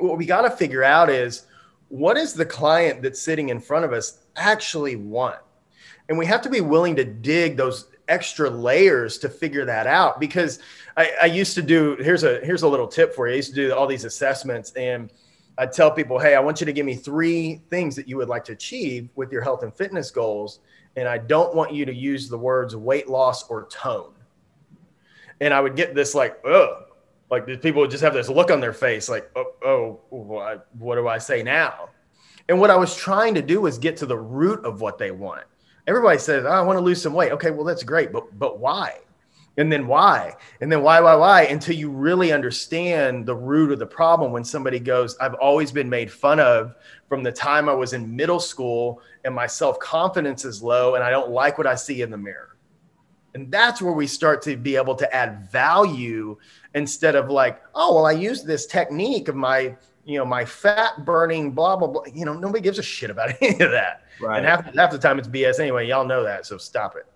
what 0.00 0.16
we 0.16 0.24
got 0.24 0.42
to 0.42 0.50
figure 0.50 0.82
out 0.82 1.10
is 1.10 1.46
what 1.94 2.16
is 2.16 2.32
the 2.32 2.44
client 2.44 3.02
that's 3.02 3.20
sitting 3.20 3.50
in 3.50 3.60
front 3.60 3.84
of 3.84 3.92
us 3.92 4.24
actually 4.34 4.96
want 4.96 5.38
and 6.08 6.18
we 6.18 6.26
have 6.26 6.42
to 6.42 6.50
be 6.50 6.60
willing 6.60 6.96
to 6.96 7.04
dig 7.04 7.56
those 7.56 7.86
extra 8.08 8.50
layers 8.50 9.16
to 9.16 9.28
figure 9.28 9.64
that 9.64 9.86
out 9.86 10.18
because 10.18 10.58
I, 10.96 11.12
I 11.22 11.26
used 11.26 11.54
to 11.54 11.62
do 11.62 11.96
here's 12.00 12.24
a 12.24 12.40
here's 12.40 12.62
a 12.62 12.68
little 12.68 12.88
tip 12.88 13.14
for 13.14 13.28
you 13.28 13.34
i 13.34 13.36
used 13.36 13.54
to 13.54 13.68
do 13.68 13.72
all 13.72 13.86
these 13.86 14.04
assessments 14.04 14.72
and 14.72 15.10
I 15.56 15.66
tell 15.66 15.90
people, 15.90 16.18
hey, 16.18 16.34
I 16.34 16.40
want 16.40 16.60
you 16.60 16.66
to 16.66 16.72
give 16.72 16.84
me 16.84 16.96
three 16.96 17.60
things 17.70 17.94
that 17.94 18.08
you 18.08 18.16
would 18.16 18.28
like 18.28 18.44
to 18.46 18.52
achieve 18.52 19.08
with 19.14 19.30
your 19.30 19.40
health 19.42 19.62
and 19.62 19.72
fitness 19.72 20.10
goals. 20.10 20.58
And 20.96 21.06
I 21.06 21.18
don't 21.18 21.54
want 21.54 21.72
you 21.72 21.84
to 21.86 21.94
use 21.94 22.28
the 22.28 22.36
words 22.36 22.74
weight 22.74 23.08
loss 23.08 23.48
or 23.48 23.68
tone. 23.68 24.14
And 25.40 25.54
I 25.54 25.60
would 25.60 25.76
get 25.76 25.94
this 25.94 26.12
like, 26.12 26.44
oh, 26.44 26.86
like 27.30 27.46
the 27.46 27.56
people 27.56 27.80
would 27.80 27.90
just 27.90 28.02
have 28.02 28.14
this 28.14 28.28
look 28.28 28.50
on 28.50 28.60
their 28.60 28.72
face, 28.72 29.08
like, 29.08 29.30
oh, 29.36 29.52
oh 29.64 30.00
what, 30.10 30.96
do 30.96 31.08
I 31.08 31.18
say 31.18 31.42
now? 31.42 31.88
And 32.48 32.60
what 32.60 32.70
I 32.70 32.76
was 32.76 32.94
trying 32.94 33.34
to 33.34 33.42
do 33.42 33.62
was 33.62 33.78
get 33.78 33.96
to 33.98 34.06
the 34.06 34.18
root 34.18 34.64
of 34.64 34.80
what 34.80 34.98
they 34.98 35.10
want. 35.10 35.44
Everybody 35.86 36.18
says, 36.18 36.44
oh, 36.44 36.50
I 36.50 36.60
want 36.60 36.78
to 36.78 36.84
lose 36.84 37.00
some 37.00 37.14
weight. 37.14 37.32
Okay, 37.32 37.50
well, 37.50 37.64
that's 37.64 37.82
great. 37.82 38.12
But, 38.12 38.38
but 38.38 38.58
why? 38.58 39.00
and 39.56 39.70
then 39.70 39.86
why 39.86 40.34
and 40.60 40.70
then 40.70 40.82
why 40.82 41.00
why 41.00 41.14
why 41.14 41.42
until 41.44 41.74
you 41.74 41.90
really 41.90 42.32
understand 42.32 43.24
the 43.24 43.34
root 43.34 43.70
of 43.70 43.78
the 43.78 43.86
problem 43.86 44.32
when 44.32 44.44
somebody 44.44 44.80
goes 44.80 45.16
i've 45.18 45.34
always 45.34 45.70
been 45.70 45.88
made 45.88 46.10
fun 46.10 46.40
of 46.40 46.74
from 47.08 47.22
the 47.22 47.30
time 47.30 47.68
i 47.68 47.72
was 47.72 47.92
in 47.92 48.14
middle 48.14 48.40
school 48.40 49.00
and 49.24 49.34
my 49.34 49.46
self-confidence 49.46 50.44
is 50.44 50.62
low 50.62 50.94
and 50.96 51.04
i 51.04 51.10
don't 51.10 51.30
like 51.30 51.58
what 51.58 51.66
i 51.66 51.74
see 51.74 52.02
in 52.02 52.10
the 52.10 52.18
mirror 52.18 52.53
and 53.34 53.50
that's 53.50 53.82
where 53.82 53.92
we 53.92 54.06
start 54.06 54.42
to 54.42 54.56
be 54.56 54.76
able 54.76 54.94
to 54.94 55.14
add 55.14 55.50
value 55.50 56.36
instead 56.74 57.14
of 57.14 57.28
like 57.28 57.62
oh 57.74 57.94
well 57.94 58.06
i 58.06 58.12
use 58.12 58.42
this 58.42 58.66
technique 58.66 59.28
of 59.28 59.34
my 59.36 59.74
you 60.04 60.18
know 60.18 60.24
my 60.24 60.44
fat 60.44 61.04
burning 61.04 61.50
blah 61.50 61.76
blah 61.76 61.88
blah 61.88 62.02
you 62.12 62.24
know 62.24 62.34
nobody 62.34 62.60
gives 62.60 62.78
a 62.78 62.82
shit 62.82 63.10
about 63.10 63.30
any 63.40 63.60
of 63.60 63.70
that 63.70 64.04
right. 64.20 64.38
and 64.38 64.46
half, 64.46 64.74
half 64.74 64.90
the 64.90 64.98
time 64.98 65.18
it's 65.18 65.28
bs 65.28 65.58
anyway 65.60 65.86
y'all 65.86 66.06
know 66.06 66.22
that 66.22 66.46
so 66.46 66.58
stop 66.58 66.96
it 66.96 67.06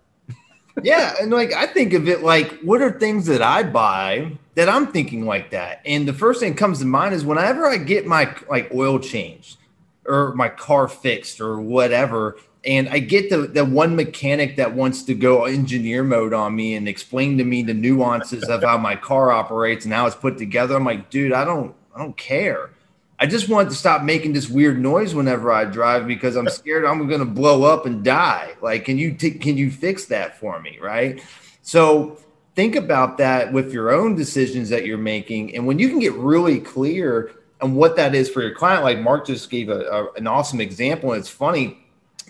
yeah, 0.83 1.15
and 1.19 1.31
like 1.31 1.53
I 1.53 1.65
think 1.65 1.93
of 1.93 2.07
it 2.07 2.23
like 2.23 2.59
what 2.61 2.81
are 2.81 2.91
things 2.91 3.25
that 3.27 3.41
I 3.41 3.63
buy 3.63 4.31
that 4.55 4.69
I'm 4.69 4.87
thinking 4.87 5.25
like 5.25 5.51
that. 5.51 5.81
And 5.85 6.07
the 6.07 6.13
first 6.13 6.39
thing 6.39 6.53
that 6.53 6.57
comes 6.57 6.79
to 6.79 6.85
mind 6.85 7.13
is 7.13 7.25
whenever 7.25 7.65
I 7.65 7.77
get 7.77 8.05
my 8.05 8.33
like 8.49 8.73
oil 8.73 8.99
changed 8.99 9.57
or 10.05 10.33
my 10.35 10.49
car 10.49 10.87
fixed 10.87 11.41
or 11.41 11.59
whatever, 11.59 12.37
and 12.69 12.87
I 12.87 12.99
get 12.99 13.31
the 13.31 13.47
the 13.47 13.65
one 13.65 13.95
mechanic 13.95 14.55
that 14.57 14.75
wants 14.75 15.01
to 15.03 15.15
go 15.15 15.45
engineer 15.45 16.03
mode 16.03 16.33
on 16.33 16.55
me 16.55 16.75
and 16.75 16.87
explain 16.87 17.39
to 17.39 17.43
me 17.43 17.63
the 17.63 17.73
nuances 17.73 18.43
of 18.43 18.61
how 18.61 18.77
my 18.77 18.95
car 18.95 19.31
operates 19.31 19.85
and 19.85 19.93
how 19.93 20.05
it's 20.05 20.15
put 20.15 20.37
together. 20.37 20.75
I'm 20.75 20.85
like, 20.85 21.09
dude, 21.09 21.33
I 21.33 21.43
don't 21.43 21.75
I 21.95 21.99
don't 21.99 22.15
care. 22.15 22.69
I 23.17 23.25
just 23.25 23.49
want 23.49 23.69
to 23.69 23.75
stop 23.75 24.03
making 24.03 24.33
this 24.33 24.49
weird 24.49 24.79
noise 24.79 25.15
whenever 25.15 25.51
I 25.51 25.65
drive 25.65 26.05
because 26.05 26.35
I'm 26.35 26.47
scared 26.47 26.85
I'm 26.85 27.07
going 27.07 27.19
to 27.19 27.25
blow 27.25 27.63
up 27.63 27.87
and 27.87 28.03
die. 28.03 28.53
Like, 28.61 28.85
can 28.85 28.99
you 28.99 29.15
t- 29.15 29.31
can 29.31 29.57
you 29.57 29.71
fix 29.71 30.05
that 30.05 30.39
for 30.39 30.61
me, 30.61 30.77
right? 30.79 31.23
So 31.63 32.19
think 32.55 32.75
about 32.75 33.17
that 33.17 33.51
with 33.51 33.73
your 33.73 33.91
own 33.91 34.15
decisions 34.15 34.69
that 34.69 34.85
you're 34.85 34.99
making, 34.99 35.55
and 35.55 35.65
when 35.65 35.79
you 35.79 35.89
can 35.89 35.97
get 35.97 36.13
really 36.13 36.59
clear 36.59 37.31
on 37.61 37.73
what 37.73 37.95
that 37.95 38.13
is 38.13 38.29
for 38.29 38.43
your 38.43 38.53
client, 38.53 38.83
like 38.83 38.99
Mark 38.99 39.25
just 39.25 39.49
gave 39.49 39.69
a, 39.69 39.79
a, 39.79 40.11
an 40.13 40.27
awesome 40.27 40.61
example, 40.61 41.13
and 41.13 41.19
it's 41.19 41.29
funny. 41.29 41.83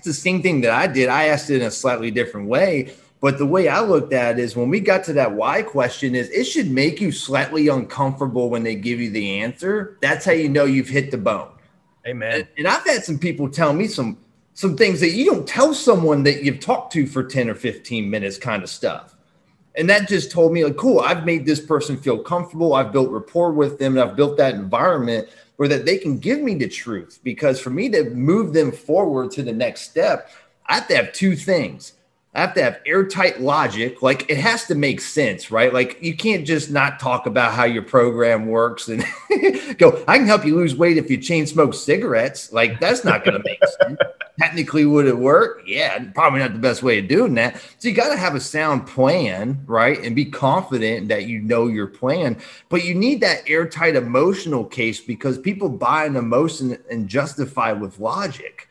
The 0.03 0.13
same 0.13 0.41
thing 0.41 0.61
that 0.61 0.71
I 0.71 0.87
did. 0.87 1.09
I 1.09 1.25
asked 1.25 1.49
it 1.49 1.61
in 1.61 1.67
a 1.67 1.71
slightly 1.71 2.11
different 2.11 2.47
way 2.47 2.93
but 3.21 3.37
the 3.37 3.45
way 3.45 3.67
I 3.67 3.81
looked 3.81 4.13
at 4.13 4.39
it 4.39 4.43
is 4.43 4.55
when 4.55 4.69
we 4.69 4.79
got 4.79 5.03
to 5.05 5.13
that 5.13 5.33
why 5.33 5.61
question 5.61 6.15
is 6.15 6.29
it 6.29 6.45
should 6.45 6.71
make 6.71 7.01
you 7.01 7.11
slightly 7.11 7.67
uncomfortable 7.67 8.49
when 8.49 8.63
they 8.63 8.75
give 8.75 9.01
you 9.01 9.09
the 9.09 9.41
answer. 9.41 9.97
That's 10.01 10.25
how 10.25 10.31
you 10.31 10.47
know 10.47 10.63
you've 10.63 10.87
hit 10.87 11.11
the 11.11 11.17
bone. 11.17 11.49
Amen. 12.07 12.33
And, 12.33 12.47
and 12.57 12.67
I've 12.67 12.85
had 12.85 13.03
some 13.03 13.19
people 13.19 13.49
tell 13.49 13.73
me 13.73 13.87
some 13.87 14.17
some 14.53 14.75
things 14.75 14.99
that 14.99 15.11
you 15.11 15.25
don't 15.25 15.47
tell 15.47 15.73
someone 15.73 16.23
that 16.23 16.43
you've 16.43 16.59
talked 16.59 16.91
to 16.93 17.07
for 17.07 17.23
10 17.23 17.49
or 17.49 17.55
15 17.55 18.09
minutes 18.09 18.37
kind 18.37 18.61
of 18.61 18.69
stuff. 18.69 19.15
And 19.75 19.89
that 19.89 20.09
just 20.09 20.31
told 20.31 20.51
me 20.51 20.65
like, 20.65 20.75
cool, 20.75 20.99
I've 20.99 21.25
made 21.25 21.45
this 21.45 21.61
person 21.61 21.95
feel 21.95 22.19
comfortable. 22.19 22.73
I've 22.73 22.91
built 22.91 23.09
rapport 23.09 23.53
with 23.53 23.79
them 23.79 23.97
and 23.97 24.09
I've 24.09 24.17
built 24.17 24.35
that 24.37 24.55
environment 24.55 25.29
where 25.59 25.67
that 25.67 25.83
they 25.83 25.97
can 25.97 26.17
give 26.17 26.39
me 26.39 26.55
the 26.55 26.69
truth. 26.69 27.19
Because 27.21 27.59
for 27.59 27.69
me 27.69 27.89
to 27.89 28.11
move 28.11 28.53
them 28.53 28.71
forward 28.71 29.29
to 29.31 29.43
the 29.43 29.51
next 29.51 29.81
step, 29.81 30.31
I 30.65 30.75
have 30.75 30.87
to 30.87 30.95
have 30.95 31.11
two 31.11 31.35
things. 31.35 31.95
I 32.35 32.41
have 32.41 32.53
to 32.53 32.63
have 32.63 32.79
airtight 32.85 33.41
logic. 33.41 34.03
Like 34.03 34.29
it 34.29 34.37
has 34.37 34.65
to 34.65 34.75
make 34.75 35.01
sense, 35.01 35.49
right? 35.49 35.73
Like 35.73 35.97
you 36.01 36.15
can't 36.15 36.45
just 36.45 36.69
not 36.69 36.99
talk 36.99 37.25
about 37.25 37.53
how 37.53 37.63
your 37.63 37.81
program 37.81 38.45
works 38.45 38.87
and 38.87 39.03
go, 39.79 40.03
I 40.07 40.19
can 40.19 40.27
help 40.27 40.45
you 40.45 40.55
lose 40.55 40.75
weight 40.75 40.97
if 40.97 41.09
you 41.09 41.17
chain 41.17 41.47
smoke 41.47 41.73
cigarettes. 41.73 42.53
Like 42.53 42.79
that's 42.79 43.03
not 43.03 43.25
going 43.25 43.37
to 43.37 43.43
make 43.43 43.59
sense. 43.81 43.99
Technically, 44.39 44.85
would 44.85 45.07
it 45.07 45.17
work? 45.17 45.63
Yeah, 45.65 46.05
probably 46.13 46.39
not 46.39 46.53
the 46.53 46.59
best 46.59 46.83
way 46.83 46.99
of 46.99 47.07
doing 47.07 47.33
that. 47.33 47.61
So 47.79 47.89
you 47.89 47.95
got 47.95 48.09
to 48.09 48.17
have 48.17 48.35
a 48.35 48.39
sound 48.39 48.85
plan, 48.85 49.61
right? 49.65 49.99
And 50.01 50.15
be 50.15 50.25
confident 50.25 51.07
that 51.09 51.25
you 51.25 51.39
know 51.39 51.67
your 51.67 51.87
plan. 51.87 52.37
But 52.69 52.85
you 52.85 52.93
need 52.93 53.21
that 53.21 53.41
airtight 53.49 53.95
emotional 53.95 54.63
case 54.63 55.01
because 55.01 55.39
people 55.39 55.67
buy 55.67 56.05
an 56.05 56.15
emotion 56.15 56.77
and 56.91 57.09
justify 57.09 57.71
with 57.73 57.99
logic. 57.99 58.68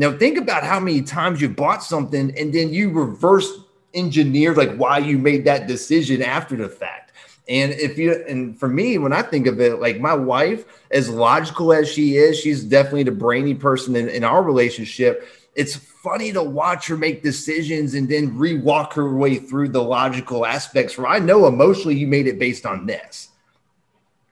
Now 0.00 0.16
think 0.16 0.38
about 0.38 0.64
how 0.64 0.80
many 0.80 1.02
times 1.02 1.42
you 1.42 1.50
bought 1.50 1.82
something 1.82 2.32
and 2.38 2.54
then 2.54 2.72
you 2.72 2.88
reverse 2.88 3.52
engineered 3.92 4.56
like 4.56 4.74
why 4.76 4.96
you 4.96 5.18
made 5.18 5.44
that 5.44 5.66
decision 5.66 6.22
after 6.22 6.56
the 6.56 6.70
fact. 6.70 7.12
And 7.50 7.72
if 7.72 7.98
you 7.98 8.24
and 8.26 8.58
for 8.58 8.66
me, 8.66 8.96
when 8.96 9.12
I 9.12 9.20
think 9.20 9.46
of 9.46 9.60
it, 9.60 9.78
like 9.78 10.00
my 10.00 10.14
wife, 10.14 10.64
as 10.90 11.10
logical 11.10 11.74
as 11.74 11.86
she 11.86 12.16
is, 12.16 12.40
she's 12.40 12.64
definitely 12.64 13.02
the 13.02 13.10
brainy 13.10 13.54
person 13.54 13.94
in, 13.94 14.08
in 14.08 14.24
our 14.24 14.42
relationship. 14.42 15.28
It's 15.54 15.76
funny 15.76 16.32
to 16.32 16.42
watch 16.42 16.86
her 16.86 16.96
make 16.96 17.22
decisions 17.22 17.92
and 17.92 18.08
then 18.08 18.38
re-walk 18.38 18.94
her 18.94 19.14
way 19.14 19.36
through 19.36 19.68
the 19.68 19.82
logical 19.82 20.46
aspects 20.46 20.96
where 20.96 21.08
I 21.08 21.18
know 21.18 21.46
emotionally 21.46 21.98
you 21.98 22.06
made 22.06 22.26
it 22.26 22.38
based 22.38 22.64
on 22.64 22.86
this. 22.86 23.28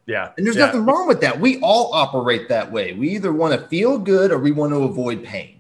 Yeah. 0.07 0.31
And 0.39 0.47
there's 0.47 0.57
yeah. 0.57 0.65
nothing 0.65 0.87
wrong 0.87 1.07
with 1.07 1.21
that. 1.21 1.39
We 1.39 1.61
all 1.61 1.93
operate 1.93 2.49
that 2.49 2.73
way. 2.73 2.95
We 2.95 3.11
either 3.11 3.35
want 3.35 3.53
to 3.61 3.69
feel 3.69 3.99
good 3.99 4.33
or 4.33 4.39
we 4.39 4.53
want 4.53 4.73
to 4.73 4.85
avoid 4.85 5.23
pain. 5.23 5.57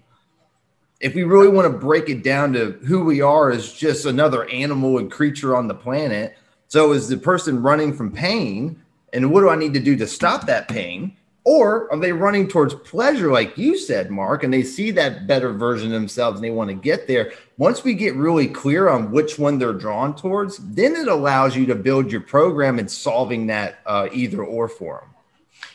If 1.01 1.15
we 1.15 1.23
really 1.23 1.49
want 1.49 1.73
to 1.73 1.79
break 1.79 2.09
it 2.09 2.25
down 2.25 2.53
to 2.55 2.73
who 2.85 3.05
we 3.05 3.21
are 3.21 3.53
as 3.53 3.73
just 3.73 4.05
another 4.05 4.49
animal 4.49 4.99
and 4.99 5.11
creature 5.11 5.57
on 5.57 5.69
the 5.69 5.75
planet, 5.75 6.37
so 6.67 6.93
is 6.93 7.09
the 7.09 7.17
person 7.17 7.63
running 7.63 7.93
from 7.93 8.11
pain? 8.11 8.83
And 9.13 9.31
what 9.31 9.43
do 9.43 9.49
I 9.49 9.55
need 9.57 9.75
to 9.75 9.81
do 9.81 9.97
to 9.97 10.07
stop 10.09 10.47
that 10.47 10.69
pain? 10.69 11.17
Or 11.45 11.91
are 11.93 11.99
they 11.99 12.13
running 12.13 12.49
towards 12.49 12.75
pleasure, 12.75 13.33
like 13.33 13.57
you 13.57 13.79
said, 13.79 14.11
Mark, 14.11 14.43
and 14.43 14.53
they 14.53 14.63
see 14.63 14.91
that 14.91 15.27
better 15.27 15.53
version 15.53 15.87
of 15.87 15.93
themselves 15.93 16.37
and 16.37 16.45
they 16.45 16.51
want 16.51 16.69
to 16.69 16.75
get 16.75 17.07
there? 17.07 17.33
Once 17.57 17.85
we 17.85 17.95
get 17.95 18.15
really 18.17 18.49
clear 18.49 18.89
on 18.89 19.13
which 19.13 19.39
one 19.39 19.59
they're 19.59 19.73
drawn 19.73 20.15
towards, 20.15 20.59
then 20.59 20.97
it 20.97 21.09
allows 21.09 21.57
you 21.57 21.65
to 21.67 21.75
build 21.75 22.11
your 22.11 22.21
program 22.21 22.79
and 22.79 22.91
solving 22.91 23.47
that 23.47 23.79
uh, 23.87 24.09
either 24.13 24.43
or 24.43 24.69
for 24.69 25.01
them. 25.01 25.15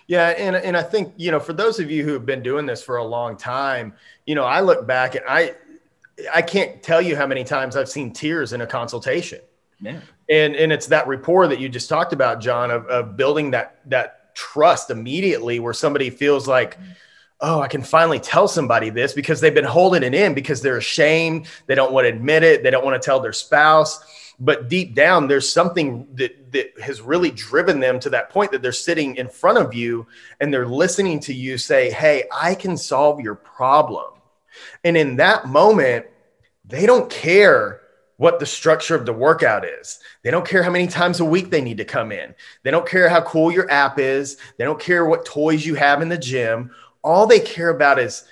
Yeah, 0.07 0.29
and 0.29 0.55
and 0.55 0.75
I 0.75 0.83
think 0.83 1.13
you 1.17 1.31
know 1.31 1.39
for 1.39 1.53
those 1.53 1.79
of 1.79 1.89
you 1.89 2.03
who 2.03 2.13
have 2.13 2.25
been 2.25 2.43
doing 2.43 2.65
this 2.65 2.83
for 2.83 2.97
a 2.97 3.03
long 3.03 3.37
time, 3.37 3.93
you 4.25 4.35
know 4.35 4.43
I 4.43 4.61
look 4.61 4.85
back 4.85 5.15
and 5.15 5.23
I 5.27 5.55
I 6.33 6.41
can't 6.41 6.81
tell 6.83 7.01
you 7.01 7.15
how 7.15 7.25
many 7.25 7.43
times 7.43 7.75
I've 7.75 7.89
seen 7.89 8.11
tears 8.11 8.53
in 8.53 8.61
a 8.61 8.67
consultation. 8.67 9.39
Yeah. 9.79 9.99
And 10.29 10.55
and 10.55 10.71
it's 10.71 10.87
that 10.87 11.07
rapport 11.07 11.47
that 11.47 11.59
you 11.59 11.69
just 11.69 11.89
talked 11.89 12.13
about, 12.13 12.41
John, 12.41 12.71
of, 12.71 12.85
of 12.87 13.17
building 13.17 13.51
that 13.51 13.79
that 13.89 14.35
trust 14.35 14.89
immediately 14.89 15.59
where 15.59 15.73
somebody 15.73 16.09
feels 16.09 16.47
like, 16.47 16.77
oh, 17.41 17.61
I 17.61 17.67
can 17.67 17.81
finally 17.81 18.19
tell 18.19 18.47
somebody 18.47 18.89
this 18.89 19.13
because 19.13 19.41
they've 19.41 19.53
been 19.53 19.65
holding 19.65 20.03
it 20.03 20.13
in 20.13 20.33
because 20.33 20.61
they're 20.61 20.77
ashamed. 20.77 21.47
They 21.67 21.75
don't 21.75 21.91
want 21.91 22.05
to 22.05 22.09
admit 22.09 22.43
it. 22.43 22.63
They 22.63 22.71
don't 22.71 22.85
want 22.85 23.01
to 23.01 23.05
tell 23.05 23.19
their 23.19 23.33
spouse. 23.33 24.03
But 24.43 24.67
deep 24.67 24.93
down, 24.93 25.29
there's 25.29 25.47
something 25.47 26.05
that, 26.15 26.51
that 26.51 26.77
has 26.81 26.99
really 26.99 27.31
driven 27.31 27.79
them 27.79 27.97
to 28.01 28.09
that 28.09 28.29
point 28.29 28.51
that 28.51 28.61
they're 28.61 28.73
sitting 28.73 29.15
in 29.15 29.29
front 29.29 29.57
of 29.57 29.73
you 29.73 30.05
and 30.41 30.53
they're 30.53 30.67
listening 30.67 31.21
to 31.21 31.33
you 31.33 31.57
say, 31.57 31.89
Hey, 31.89 32.25
I 32.29 32.53
can 32.53 32.75
solve 32.75 33.21
your 33.21 33.35
problem. 33.35 34.11
And 34.83 34.97
in 34.97 35.15
that 35.15 35.47
moment, 35.47 36.07
they 36.65 36.85
don't 36.85 37.09
care 37.09 37.83
what 38.17 38.39
the 38.39 38.45
structure 38.45 38.95
of 38.95 39.05
the 39.05 39.13
workout 39.13 39.63
is. 39.63 39.99
They 40.23 40.31
don't 40.31 40.47
care 40.47 40.61
how 40.61 40.71
many 40.71 40.87
times 40.87 41.21
a 41.21 41.25
week 41.25 41.49
they 41.49 41.61
need 41.61 41.77
to 41.77 41.85
come 41.85 42.11
in. 42.11 42.35
They 42.63 42.71
don't 42.71 42.87
care 42.87 43.07
how 43.07 43.21
cool 43.21 43.49
your 43.49 43.71
app 43.71 43.97
is. 43.97 44.37
They 44.57 44.65
don't 44.65 44.79
care 44.79 45.05
what 45.05 45.25
toys 45.25 45.65
you 45.65 45.75
have 45.75 46.01
in 46.01 46.09
the 46.09 46.17
gym. 46.17 46.71
All 47.01 47.27
they 47.27 47.39
care 47.39 47.69
about 47.69 47.97
is 47.97 48.25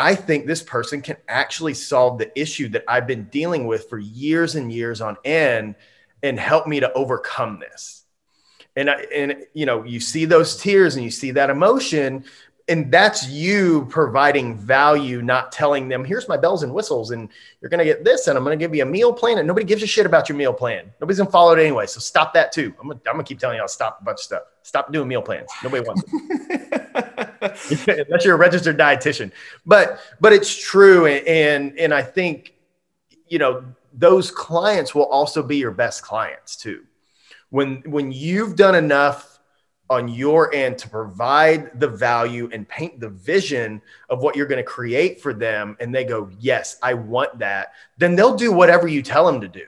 I 0.00 0.14
think 0.14 0.46
this 0.46 0.62
person 0.62 1.02
can 1.02 1.18
actually 1.28 1.74
solve 1.74 2.16
the 2.16 2.40
issue 2.40 2.70
that 2.70 2.84
I've 2.88 3.06
been 3.06 3.24
dealing 3.24 3.66
with 3.66 3.90
for 3.90 3.98
years 3.98 4.54
and 4.54 4.72
years 4.72 5.02
on 5.02 5.18
end 5.26 5.74
and 6.22 6.40
help 6.40 6.66
me 6.66 6.80
to 6.80 6.90
overcome 6.94 7.60
this. 7.60 8.04
And 8.76 8.88
I, 8.88 9.04
and 9.14 9.44
you 9.52 9.66
know, 9.66 9.84
you 9.84 10.00
see 10.00 10.24
those 10.24 10.56
tears 10.56 10.96
and 10.96 11.04
you 11.04 11.10
see 11.10 11.32
that 11.32 11.50
emotion 11.50 12.24
and 12.66 12.90
that's 12.90 13.28
you 13.28 13.86
providing 13.90 14.56
value, 14.56 15.20
not 15.20 15.52
telling 15.52 15.88
them, 15.88 16.04
here's 16.04 16.28
my 16.28 16.36
bells 16.36 16.62
and 16.62 16.72
whistles, 16.72 17.10
and 17.10 17.28
you're 17.60 17.68
going 17.68 17.80
to 17.80 17.84
get 17.84 18.04
this, 18.04 18.28
and 18.28 18.38
I'm 18.38 18.44
going 18.44 18.56
to 18.56 18.62
give 18.64 18.72
you 18.72 18.84
a 18.84 18.86
meal 18.86 19.12
plan. 19.12 19.38
And 19.38 19.48
nobody 19.48 19.66
gives 19.66 19.82
a 19.82 19.88
shit 19.88 20.06
about 20.06 20.28
your 20.28 20.38
meal 20.38 20.54
plan. 20.54 20.88
Nobody's 21.00 21.18
going 21.18 21.26
to 21.26 21.32
follow 21.32 21.52
it 21.52 21.58
anyway. 21.60 21.86
So 21.86 21.98
stop 21.98 22.32
that 22.34 22.52
too. 22.52 22.72
I'm 22.80 22.86
going 22.86 23.00
to 23.02 23.22
keep 23.24 23.40
telling 23.40 23.56
you, 23.56 23.62
I'll 23.62 23.68
stop 23.68 23.98
a 24.00 24.04
bunch 24.04 24.18
of 24.18 24.22
stuff. 24.22 24.42
Stop 24.62 24.92
doing 24.92 25.08
meal 25.08 25.20
plans. 25.20 25.50
Nobody 25.64 25.84
wants 25.84 26.04
it. 26.06 26.70
Unless 27.88 28.24
you're 28.24 28.34
a 28.34 28.38
registered 28.38 28.78
dietitian. 28.78 29.32
But, 29.64 30.00
but 30.20 30.32
it's 30.32 30.54
true. 30.54 31.06
And, 31.06 31.78
and 31.78 31.94
I 31.94 32.02
think, 32.02 32.54
you 33.28 33.38
know, 33.38 33.64
those 33.92 34.30
clients 34.30 34.94
will 34.94 35.06
also 35.06 35.42
be 35.42 35.56
your 35.56 35.70
best 35.70 36.02
clients 36.02 36.56
too. 36.56 36.84
When, 37.50 37.82
when 37.86 38.12
you've 38.12 38.56
done 38.56 38.74
enough 38.74 39.40
on 39.90 40.06
your 40.06 40.54
end 40.54 40.78
to 40.78 40.88
provide 40.88 41.78
the 41.80 41.88
value 41.88 42.48
and 42.52 42.66
paint 42.68 43.00
the 43.00 43.08
vision 43.08 43.82
of 44.08 44.22
what 44.22 44.36
you're 44.36 44.46
going 44.46 44.56
to 44.56 44.62
create 44.62 45.20
for 45.20 45.34
them 45.34 45.76
and 45.80 45.92
they 45.92 46.04
go 46.04 46.30
yes 46.38 46.76
i 46.80 46.94
want 46.94 47.36
that 47.40 47.72
then 47.98 48.14
they'll 48.14 48.36
do 48.36 48.52
whatever 48.52 48.86
you 48.86 49.02
tell 49.02 49.26
them 49.26 49.40
to 49.40 49.48
do 49.48 49.66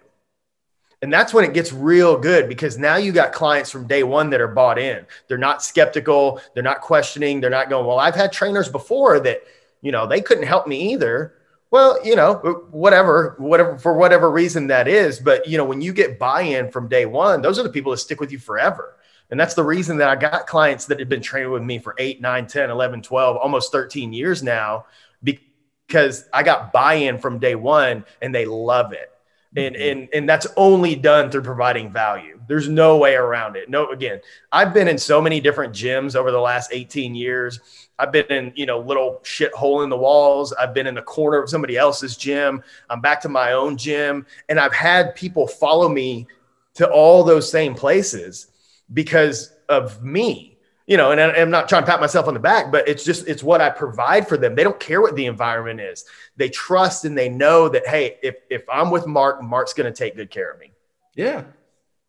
and 1.03 1.13
that's 1.13 1.35
when 1.35 1.45
it 1.45 1.53
gets 1.53 1.73
real 1.73 2.17
good 2.17 2.49
because 2.49 2.79
now 2.79 2.95
you 2.95 3.11
got 3.11 3.33
clients 3.33 3.71
from 3.71 3.89
day 3.89 4.05
one 4.05 4.31
that 4.31 4.41
are 4.41 4.49
bought 4.49 4.79
in. 4.79 5.05
They're 5.27 5.37
not 5.37 5.63
skeptical. 5.63 6.41
They're 6.55 6.63
not 6.63 6.81
questioning. 6.81 7.41
They're 7.41 7.51
not 7.51 7.69
going 7.69 7.87
well 7.87 7.99
i've 7.99 8.15
had 8.15 8.33
trainers 8.33 8.69
before 8.69 9.21
that 9.21 9.43
you 9.83 9.93
know 9.93 10.07
they 10.07 10.21
couldn't 10.21 10.47
help 10.47 10.67
me 10.67 10.93
either. 10.93 11.35
Well 11.71 11.99
you 12.07 12.17
know 12.17 12.35
whatever 12.71 13.35
whatever 13.39 13.79
for 13.79 13.95
whatever 13.95 14.31
reason 14.31 14.69
that 14.69 14.89
is. 14.89 15.19
But 15.19 15.47
you 15.47 15.59
know 15.59 15.65
when 15.65 15.83
you 15.83 15.93
get 15.93 16.19
buy-in 16.19 16.71
from 16.71 16.89
day 16.89 17.05
one 17.05 17.43
those 17.43 17.59
are 17.59 17.65
the 17.65 17.71
people 17.71 17.91
that 17.91 17.99
stick 17.99 18.21
with 18.21 18.33
you 18.33 18.39
forever. 18.39 18.97
And 19.31 19.41
that's 19.41 19.55
the 19.55 19.65
reason 19.65 19.97
that 19.97 20.09
I 20.09 20.17
got 20.17 20.47
clients 20.47 20.85
that 20.87 21.01
have 21.01 21.09
been 21.09 21.23
training 21.23 21.51
with 21.51 21.63
me 21.63 21.79
for 21.79 21.95
8, 21.97 22.21
9, 22.21 22.47
10, 22.47 22.69
11, 22.69 23.01
12, 23.01 23.37
almost 23.39 23.73
13 23.73 24.13
years 24.13 24.43
now 24.43 24.85
because 25.23 26.29
I 26.35 26.43
got 26.43 26.71
buy-in 26.71 27.17
from 27.17 27.39
day 27.39 27.55
one 27.55 28.05
and 28.21 28.35
they 28.35 28.45
love 28.45 28.93
it. 28.93 29.12
And, 29.57 29.75
mm-hmm. 29.75 29.83
and, 29.83 30.09
and 30.15 30.29
that's 30.29 30.47
only 30.57 30.95
done 30.95 31.31
through 31.31 31.43
providing 31.43 31.93
value. 31.93 32.41
There's 32.49 32.69
no 32.69 32.97
way 32.97 33.15
around 33.15 33.57
it. 33.57 33.69
No, 33.69 33.91
again, 33.91 34.21
I've 34.51 34.73
been 34.73 34.89
in 34.89 34.99
so 34.99 35.21
many 35.21 35.41
different 35.41 35.75
gyms 35.75 36.17
over 36.17 36.31
the 36.31 36.41
last 36.41 36.71
18 36.73 37.15
years. 37.15 37.61
I've 37.99 38.13
been 38.13 38.27
in, 38.27 38.53
you 38.57 38.67
know, 38.67 38.81
little 38.81 39.21
shit 39.23 39.53
hole 39.55 39.83
in 39.83 39.91
the 39.91 39.97
walls. 39.97 40.53
I've 40.55 40.75
been 40.75 40.87
in 40.87 40.95
the 40.95 41.03
corner 41.03 41.43
of 41.43 41.51
somebody 41.51 41.77
else's 41.77 42.17
gym. 42.17 42.63
I'm 42.91 43.01
back 43.01 43.21
to 43.23 43.29
my 43.29 43.53
own 43.53 43.77
gym. 43.77 44.27
And 44.49 44.59
I've 44.59 44.73
had 44.73 45.15
people 45.15 45.47
follow 45.47 45.89
me 45.89 46.27
to 46.75 46.91
all 46.91 47.23
those 47.23 47.51
same 47.51 47.75
places 47.75 48.49
because 48.93 49.53
of 49.69 50.03
me 50.03 50.52
you 50.87 50.97
know 50.97 51.13
and 51.13 51.21
i'm 51.21 51.51
not 51.51 51.69
trying 51.69 51.83
to 51.83 51.91
pat 51.91 52.01
myself 52.01 52.27
on 52.27 52.35
the 52.35 52.41
back 52.41 52.73
but 52.73 52.89
it's 52.89 53.05
just 53.05 53.29
it's 53.29 53.43
what 53.43 53.61
i 53.61 53.71
provide 53.71 54.29
for 54.29 54.37
them. 54.37 54.55
They 54.55 54.65
don't 54.65 54.79
care 54.81 55.01
what 55.01 55.17
the 55.17 55.27
environment 55.27 55.81
is. 55.81 56.05
They 56.37 56.49
trust 56.49 57.05
and 57.05 57.17
they 57.17 57.29
know 57.29 57.69
that 57.69 57.87
hey 57.87 58.19
if 58.23 58.37
if 58.51 58.65
i'm 58.69 58.91
with 58.91 59.07
mark 59.07 59.43
mark's 59.43 59.73
going 59.73 59.93
to 59.93 59.97
take 59.97 60.17
good 60.17 60.31
care 60.31 60.51
of 60.51 60.59
me. 60.59 60.73
Yeah. 61.15 61.45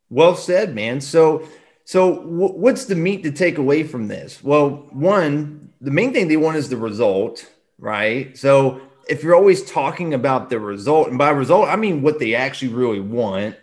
Well 0.10 0.36
said 0.36 0.74
man. 0.74 1.02
So 1.02 1.48
so 1.86 2.16
w- 2.16 2.54
what's 2.54 2.86
the 2.86 2.96
meat 2.96 3.24
to 3.24 3.32
take 3.32 3.58
away 3.58 3.84
from 3.84 4.08
this? 4.08 4.44
Well 4.44 4.88
one 4.92 5.74
the 5.82 5.92
main 5.92 6.14
thing 6.14 6.28
they 6.28 6.38
want 6.38 6.58
is 6.58 6.70
the 6.70 6.78
result 6.78 7.50
right? 7.80 8.38
So 8.38 8.82
if 9.08 9.24
you're 9.24 9.36
always 9.36 9.70
talking 9.70 10.14
about 10.14 10.50
the 10.50 10.60
result 10.60 11.10
and 11.10 11.18
by 11.18 11.30
result 11.30 11.68
i 11.68 11.76
mean 11.76 12.02
what 12.02 12.20
they 12.20 12.36
actually 12.36 12.74
really 12.74 13.00
want 13.00 13.56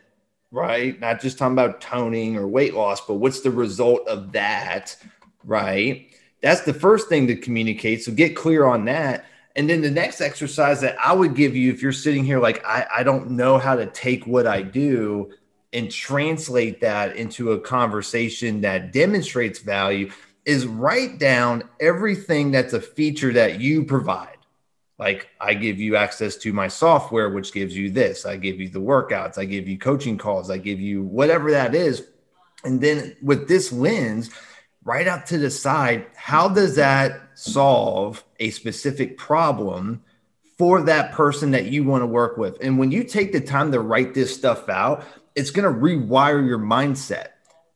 right? 0.51 0.99
Not 0.99 1.21
just 1.21 1.39
talking 1.39 1.53
about 1.53 1.81
toning 1.81 2.37
or 2.37 2.47
weight 2.47 2.75
loss, 2.75 3.01
but 3.07 3.15
what's 3.15 3.41
the 3.41 3.51
result 3.51 4.07
of 4.09 4.33
that, 4.33 4.97
right? 5.45 6.11
That's 6.43 6.63
the 6.63 6.75
first 6.75 7.09
thing 7.09 7.27
to 7.29 7.37
communicate. 7.37 8.03
So 8.03 8.13
get 8.13 8.35
clear 8.37 8.65
on 8.67 8.85
that. 8.87 9.27
And 9.57 9.69
then 9.69 9.83
the 9.83 9.91
next 9.91 10.21
exercise 10.21 10.81
that 10.81 10.97
I 11.05 11.13
would 11.13 11.35
give 11.35 11.55
you 11.55 11.73
if 11.73 11.83
you're 11.83 11.93
sitting 11.93 12.25
here 12.25 12.41
like, 12.41 12.65
I, 12.65 12.87
I 12.99 13.03
don't 13.03 13.33
know 13.33 13.59
how 13.59 13.75
to 13.77 13.87
take 13.87 14.27
what 14.27 14.47
I 14.47 14.63
do 14.63 15.33
and 15.73 15.91
translate 15.91 16.81
that 16.81 17.17
into 17.17 17.53
a 17.53 17.61
conversation 17.61 18.61
that 18.63 18.93
demonstrates 18.93 19.61
value 19.61 20.11
is 20.45 20.67
write 20.67 21.19
down 21.19 21.63
everything 21.81 22.51
that's 22.51 22.73
a 22.73 22.81
feature 22.81 23.33
that 23.33 23.61
you 23.61 23.85
provide 23.85 24.39
like 25.01 25.31
I 25.41 25.55
give 25.55 25.81
you 25.81 25.97
access 25.97 26.37
to 26.37 26.53
my 26.53 26.69
software, 26.69 27.31
which 27.31 27.55
gives 27.55 27.75
you 27.75 27.91
this. 27.91 28.27
I 28.27 28.37
give 28.37 28.61
you 28.61 28.69
the 28.69 28.83
workouts. 28.83 29.39
I 29.39 29.47
give 29.47 29.67
you 29.67 29.79
coaching 29.79 30.19
calls. 30.19 30.51
I 30.51 30.59
give 30.59 30.79
you 30.79 31.03
whatever 31.03 31.51
that 31.53 31.75
is. 31.75 32.07
And 32.65 32.83
then 32.83 33.17
with 33.23 33.49
this 33.49 33.73
lens, 33.73 34.29
right 34.85 35.09
out 35.09 35.27
to 35.29 35.39
the 35.39 35.51
side, 35.51 36.07
how 36.15 36.49
does 36.49 36.77
that 36.77 37.19
solve 37.35 38.23
a 38.41 38.51
specific 38.51 39.17
problem 39.17 40.05
for 40.59 40.83
that 40.83 41.13
person 41.13 41.53
that 41.53 41.65
you 41.65 41.83
want 41.83 42.03
to 42.03 42.07
work 42.07 42.37
with? 42.37 42.59
And 42.61 42.79
when 42.79 42.93
you 42.93 43.03
take 43.03 43.33
the 43.33 43.41
time 43.41 43.73
to 43.73 43.81
write 43.81 44.13
this 44.13 44.35
stuff 44.35 44.69
out, 44.69 45.03
it's 45.35 45.51
going 45.51 45.73
to 45.73 45.81
rewire 45.81 46.47
your 46.47 46.59
mindset. 46.59 47.29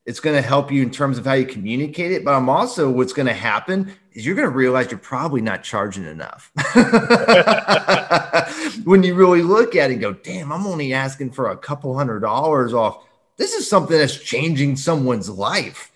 It's 0.06 0.20
going 0.20 0.36
to 0.36 0.46
help 0.46 0.70
you 0.70 0.82
in 0.82 0.90
terms 0.90 1.16
of 1.16 1.24
how 1.24 1.32
you 1.32 1.46
communicate 1.46 2.12
it. 2.12 2.24
But 2.24 2.34
I'm 2.34 2.50
also 2.50 2.90
what's 2.90 3.14
going 3.14 3.26
to 3.26 3.34
happen 3.34 3.92
is 4.12 4.26
you're 4.26 4.34
going 4.34 4.48
to 4.48 4.54
realize 4.54 4.90
you're 4.90 4.98
probably 4.98 5.40
not 5.40 5.62
charging 5.62 6.04
enough. 6.04 6.52
when 8.84 9.02
you 9.02 9.14
really 9.14 9.42
look 9.42 9.74
at 9.74 9.90
it 9.90 9.94
and 9.94 10.02
go, 10.02 10.12
damn, 10.12 10.52
I'm 10.52 10.66
only 10.66 10.92
asking 10.92 11.32
for 11.32 11.50
a 11.50 11.56
couple 11.56 11.96
hundred 11.96 12.20
dollars 12.20 12.74
off. 12.74 13.04
This 13.36 13.54
is 13.54 13.68
something 13.68 13.96
that's 13.96 14.18
changing 14.18 14.76
someone's 14.76 15.30
life, 15.30 15.90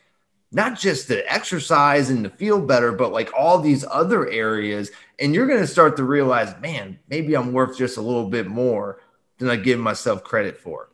not 0.50 0.78
just 0.78 1.06
the 1.06 1.30
exercise 1.30 2.10
and 2.10 2.24
to 2.24 2.30
feel 2.30 2.60
better, 2.60 2.92
but 2.92 3.12
like 3.12 3.30
all 3.36 3.58
these 3.58 3.84
other 3.90 4.28
areas. 4.28 4.90
And 5.18 5.34
you're 5.34 5.46
going 5.46 5.60
to 5.60 5.66
start 5.66 5.96
to 5.98 6.04
realize, 6.04 6.58
man, 6.60 6.98
maybe 7.08 7.36
I'm 7.36 7.52
worth 7.52 7.76
just 7.76 7.98
a 7.98 8.02
little 8.02 8.28
bit 8.28 8.46
more 8.46 9.00
than 9.38 9.50
I 9.50 9.56
give 9.56 9.78
myself 9.78 10.24
credit 10.24 10.58
for. 10.58 10.88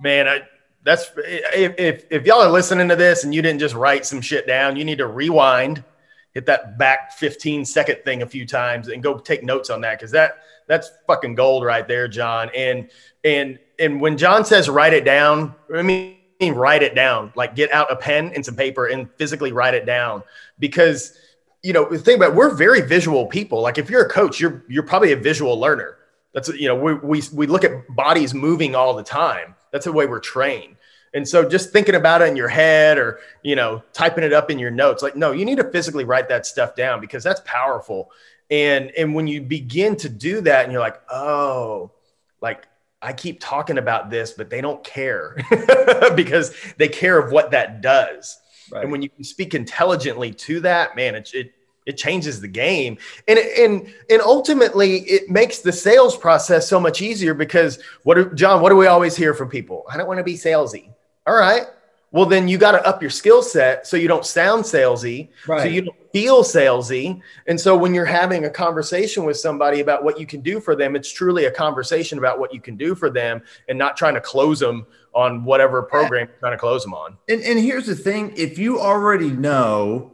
Man, 0.00 0.28
I, 0.28 0.42
that's 0.84 1.10
if, 1.18 1.74
if, 1.78 2.04
if 2.10 2.26
y'all 2.26 2.40
are 2.40 2.50
listening 2.50 2.88
to 2.88 2.96
this 2.96 3.24
and 3.24 3.34
you 3.34 3.42
didn't 3.42 3.60
just 3.60 3.74
write 3.74 4.06
some 4.06 4.20
shit 4.20 4.46
down, 4.46 4.76
you 4.76 4.84
need 4.84 4.98
to 4.98 5.06
rewind, 5.06 5.84
hit 6.32 6.46
that 6.46 6.78
back 6.78 7.12
15 7.12 7.64
second 7.64 7.98
thing 8.04 8.22
a 8.22 8.26
few 8.26 8.46
times 8.46 8.88
and 8.88 9.02
go 9.02 9.18
take 9.18 9.42
notes 9.42 9.70
on 9.70 9.80
that 9.82 9.98
because 9.98 10.12
that 10.12 10.38
that's 10.66 10.90
fucking 11.06 11.34
gold 11.34 11.64
right 11.64 11.88
there, 11.88 12.06
John. 12.08 12.50
And 12.54 12.90
and 13.24 13.58
and 13.78 14.00
when 14.00 14.16
John 14.16 14.44
says 14.44 14.68
write 14.68 14.92
it 14.92 15.04
down, 15.04 15.54
I 15.74 15.82
mean 15.82 16.16
write 16.40 16.82
it 16.82 16.94
down, 16.94 17.32
like 17.34 17.56
get 17.56 17.72
out 17.72 17.90
a 17.90 17.96
pen 17.96 18.32
and 18.34 18.44
some 18.44 18.54
paper 18.54 18.86
and 18.86 19.10
physically 19.16 19.52
write 19.52 19.74
it 19.74 19.86
down 19.86 20.22
because 20.58 21.18
you 21.62 21.72
know 21.72 21.88
the 21.88 21.98
thing 21.98 22.16
about 22.16 22.30
it, 22.30 22.34
we're 22.36 22.54
very 22.54 22.82
visual 22.82 23.26
people. 23.26 23.60
Like 23.60 23.78
if 23.78 23.90
you're 23.90 24.04
a 24.04 24.08
coach, 24.08 24.38
you're 24.38 24.64
you're 24.68 24.84
probably 24.84 25.12
a 25.12 25.16
visual 25.16 25.58
learner. 25.58 25.96
That's 26.32 26.48
you 26.50 26.68
know 26.68 26.76
we 26.76 26.94
we 26.94 27.22
we 27.32 27.46
look 27.46 27.64
at 27.64 27.72
bodies 27.96 28.32
moving 28.32 28.76
all 28.76 28.94
the 28.94 29.02
time. 29.02 29.56
That's 29.72 29.84
the 29.84 29.92
way 29.92 30.06
we're 30.06 30.20
trained. 30.20 30.76
And 31.14 31.26
so 31.26 31.48
just 31.48 31.72
thinking 31.72 31.94
about 31.94 32.22
it 32.22 32.28
in 32.28 32.36
your 32.36 32.48
head 32.48 32.98
or, 32.98 33.20
you 33.42 33.56
know, 33.56 33.82
typing 33.92 34.24
it 34.24 34.32
up 34.32 34.50
in 34.50 34.58
your 34.58 34.70
notes, 34.70 35.02
like, 35.02 35.16
no, 35.16 35.32
you 35.32 35.44
need 35.44 35.56
to 35.56 35.70
physically 35.70 36.04
write 36.04 36.28
that 36.28 36.46
stuff 36.46 36.76
down 36.76 37.00
because 37.00 37.24
that's 37.24 37.40
powerful. 37.44 38.10
And, 38.50 38.90
and 38.96 39.14
when 39.14 39.26
you 39.26 39.40
begin 39.40 39.96
to 39.96 40.08
do 40.08 40.40
that 40.42 40.64
and 40.64 40.72
you're 40.72 40.82
like, 40.82 41.00
oh, 41.10 41.92
like 42.40 42.66
I 43.00 43.12
keep 43.12 43.40
talking 43.40 43.78
about 43.78 44.10
this, 44.10 44.32
but 44.32 44.50
they 44.50 44.60
don't 44.60 44.82
care 44.84 45.36
because 46.14 46.54
they 46.76 46.88
care 46.88 47.18
of 47.18 47.32
what 47.32 47.52
that 47.52 47.80
does. 47.80 48.38
Right. 48.70 48.82
And 48.82 48.92
when 48.92 49.02
you 49.02 49.08
can 49.08 49.24
speak 49.24 49.54
intelligently 49.54 50.32
to 50.32 50.60
that, 50.60 50.94
man, 50.94 51.14
it, 51.14 51.30
it, 51.32 51.52
it 51.88 51.96
changes 51.96 52.38
the 52.40 52.46
game. 52.46 52.98
And, 53.26 53.38
and, 53.38 53.92
and 54.10 54.20
ultimately 54.20 54.98
it 54.98 55.30
makes 55.30 55.60
the 55.60 55.72
sales 55.72 56.16
process 56.16 56.68
so 56.68 56.78
much 56.78 57.00
easier 57.00 57.32
because 57.32 57.78
what, 58.02 58.14
do, 58.14 58.30
John, 58.34 58.60
what 58.60 58.68
do 58.68 58.76
we 58.76 58.86
always 58.86 59.16
hear 59.16 59.32
from 59.32 59.48
people? 59.48 59.86
I 59.90 59.96
don't 59.96 60.06
want 60.06 60.18
to 60.18 60.24
be 60.24 60.34
salesy. 60.34 60.90
All 61.26 61.34
right. 61.34 61.66
Well, 62.10 62.26
then 62.26 62.46
you 62.46 62.58
got 62.58 62.72
to 62.72 62.86
up 62.86 63.02
your 63.02 63.10
skill 63.10 63.42
set 63.42 63.86
so 63.86 63.96
you 63.96 64.08
don't 64.08 64.24
sound 64.24 64.64
salesy, 64.64 65.28
right. 65.46 65.62
so 65.62 65.68
you 65.68 65.82
don't 65.82 66.12
feel 66.12 66.42
salesy. 66.42 67.20
And 67.46 67.58
so 67.58 67.76
when 67.76 67.94
you're 67.94 68.06
having 68.06 68.44
a 68.44 68.50
conversation 68.50 69.24
with 69.24 69.38
somebody 69.38 69.80
about 69.80 70.04
what 70.04 70.20
you 70.20 70.26
can 70.26 70.40
do 70.40 70.60
for 70.60 70.76
them, 70.76 70.94
it's 70.94 71.10
truly 71.10 71.46
a 71.46 71.50
conversation 71.50 72.18
about 72.18 72.38
what 72.38 72.52
you 72.52 72.60
can 72.60 72.76
do 72.76 72.94
for 72.94 73.10
them 73.10 73.42
and 73.68 73.78
not 73.78 73.96
trying 73.96 74.14
to 74.14 74.20
close 74.20 74.58
them 74.58 74.86
on 75.14 75.44
whatever 75.44 75.82
program 75.82 76.28
you're 76.28 76.38
trying 76.38 76.52
to 76.52 76.58
close 76.58 76.82
them 76.82 76.94
on. 76.94 77.16
And, 77.28 77.42
and 77.42 77.58
here's 77.58 77.86
the 77.86 77.96
thing 77.96 78.32
if 78.36 78.58
you 78.58 78.78
already 78.78 79.30
know 79.30 80.12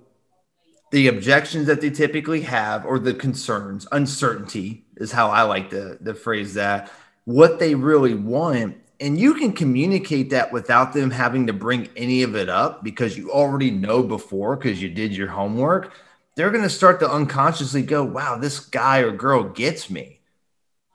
the 0.94 1.09
objections 1.09 1.66
that 1.66 1.80
they 1.80 1.90
typically 1.90 2.42
have 2.42 2.87
or 2.87 3.00
the 3.00 3.12
concerns, 3.12 3.85
uncertainty 3.90 4.85
is 4.96 5.11
how 5.11 5.28
I 5.28 5.42
like 5.42 5.70
to, 5.70 5.98
to 5.98 6.14
phrase 6.14 6.54
that, 6.54 6.88
what 7.24 7.59
they 7.59 7.74
really 7.74 8.14
want 8.14 8.76
and 9.00 9.18
you 9.18 9.35
can 9.35 9.52
communicate 9.52 10.30
that 10.30 10.52
without 10.52 10.92
them 10.92 11.11
having 11.11 11.48
to 11.48 11.52
bring 11.52 11.88
any 11.96 12.22
of 12.22 12.37
it 12.37 12.48
up 12.48 12.85
because 12.85 13.18
you 13.18 13.33
already 13.33 13.72
know 13.72 14.04
before 14.04 14.54
because 14.54 14.80
you 14.80 14.88
did 14.88 15.16
your 15.16 15.26
homework. 15.26 15.92
They're 16.37 16.52
going 16.52 16.62
to 16.62 16.70
start 16.70 17.00
to 17.00 17.11
unconsciously 17.11 17.83
go, 17.83 18.04
wow, 18.04 18.38
this 18.38 18.61
guy 18.61 19.00
or 19.00 19.11
girl 19.11 19.42
gets 19.42 19.90
me, 19.90 20.20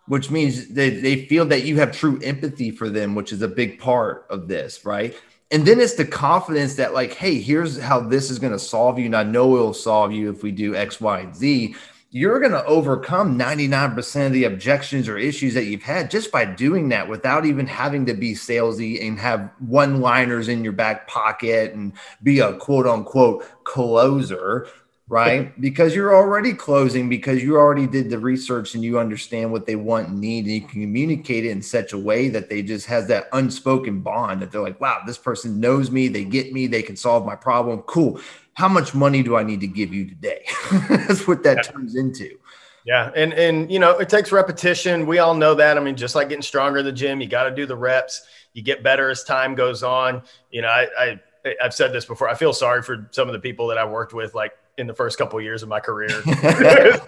which 0.08 0.32
means 0.32 0.70
they, 0.70 0.90
they 0.90 1.26
feel 1.26 1.46
that 1.48 1.64
you 1.64 1.78
have 1.80 1.92
true 1.92 2.20
empathy 2.24 2.72
for 2.72 2.90
them, 2.90 3.16
which 3.16 3.34
is 3.34 3.42
a 3.42 3.50
big 3.50 3.80
part 3.80 4.26
of 4.30 4.48
this, 4.48 4.86
right? 4.86 5.14
And 5.52 5.66
then 5.66 5.80
it's 5.80 5.96
the 5.96 6.06
confidence 6.06 6.76
that 6.76 6.94
like 6.94 7.14
hey 7.14 7.40
here's 7.40 7.80
how 7.80 8.00
this 8.00 8.30
is 8.30 8.40
going 8.40 8.54
to 8.54 8.60
solve 8.60 9.00
you 9.00 9.06
and 9.06 9.16
i 9.16 9.24
know 9.24 9.56
it'll 9.56 9.74
solve 9.74 10.12
you 10.12 10.30
if 10.30 10.44
we 10.44 10.52
do 10.52 10.76
x 10.76 11.00
y 11.02 11.20
and 11.20 11.36
z. 11.36 11.76
You're 12.12 12.40
going 12.40 12.54
to 12.54 12.66
overcome 12.66 13.38
99% 13.38 14.26
of 14.26 14.34
the 14.34 14.46
objections 14.46 15.08
or 15.08 15.20
issues 15.20 15.54
that 15.54 15.66
you've 15.66 15.84
had 15.84 16.10
just 16.10 16.32
by 16.32 16.44
doing 16.44 16.90
that 16.90 17.08
without 17.08 17.46
even 17.46 17.68
having 17.68 18.08
to 18.08 18.16
be 18.16 18.34
salesy 18.34 19.08
and 19.08 19.20
have 19.20 19.52
one 19.60 20.02
liners 20.02 20.48
in 20.48 20.64
your 20.64 20.74
back 20.74 21.08
pocket 21.08 21.76
and 21.76 21.94
be 22.24 22.40
a 22.40 22.54
quote 22.54 22.88
unquote 22.88 23.46
closer 23.64 24.68
right? 25.10 25.60
because 25.62 25.94
you're 25.94 26.16
already 26.16 26.54
closing 26.54 27.10
because 27.10 27.44
you 27.44 27.58
already 27.58 27.88
did 27.88 28.10
the 28.10 28.20
research 28.20 28.76
and 28.76 28.84
you 28.84 29.00
understand 29.00 29.52
what 29.52 29.66
they 29.66 29.76
want 29.76 30.08
and 30.08 30.22
need, 30.22 30.46
and 30.46 30.54
you 30.54 30.62
can 30.62 30.70
communicate 30.70 31.46
it 31.46 31.50
in 31.50 31.62
such 31.62 31.92
a 31.92 31.98
way 31.98 32.30
that 32.30 32.50
they 32.50 32.62
just 32.62 32.86
has 32.86 33.08
that 33.08 33.28
unspoken 33.34 34.00
bond 34.00 34.42
that 34.42 34.52
they're 34.52 34.62
like, 34.62 34.80
wow, 34.80 35.02
this 35.06 35.18
person 35.18 35.60
knows 35.60 35.92
me, 35.92 36.08
they 36.08 36.24
get 36.24 36.54
me, 36.54 36.68
they 36.68 36.84
can 36.84 36.96
solve 36.96 37.26
my 37.26 37.36
problem. 37.36 37.82
Cool. 37.82 38.22
How 38.54 38.70
much 38.70 38.94
money 38.94 39.24
do 39.24 39.36
I 39.36 39.44
need 39.44 39.60
to 39.62 39.68
give 39.68 39.94
you 39.94 40.08
today? 40.08 40.46
That's 40.90 41.28
what 41.28 41.44
that 41.44 41.58
yeah. 41.58 41.62
turns 41.64 41.96
into. 41.96 42.38
Yeah, 42.86 43.12
and 43.16 43.34
and 43.34 43.72
you 43.72 43.78
know 43.78 43.98
it 44.00 44.10
takes 44.10 44.32
repetition. 44.32 45.06
We 45.06 45.20
all 45.20 45.36
know 45.36 45.54
that. 45.54 45.78
I 45.78 45.82
mean, 45.82 45.96
just 45.96 46.16
like 46.16 46.30
getting 46.30 46.42
stronger 46.42 46.80
in 46.80 46.86
the 46.86 46.92
gym, 46.92 47.22
you 47.22 47.28
got 47.28 47.44
to 47.44 47.52
do 47.52 47.66
the 47.66 47.76
reps. 47.76 48.24
You 48.54 48.64
get 48.64 48.84
better 48.84 49.10
as 49.10 49.24
time 49.24 49.54
goes 49.54 49.84
on. 49.84 50.24
You 50.50 50.62
know, 50.62 50.70
I, 50.70 50.88
I 50.98 51.20
I've 51.62 51.74
said 51.74 51.94
this 51.94 52.06
before. 52.06 52.30
I 52.30 52.36
feel 52.36 52.54
sorry 52.54 52.82
for 52.82 53.08
some 53.12 53.28
of 53.28 53.34
the 53.34 53.40
people 53.40 53.68
that 53.68 53.78
I 53.78 53.86
worked 53.86 54.14
with, 54.14 54.34
like 54.34 54.54
in 54.80 54.88
the 54.88 54.94
first 54.94 55.18
couple 55.18 55.38
of 55.38 55.44
years 55.44 55.62
of 55.62 55.70
my 55.70 55.80
career. 55.80 56.10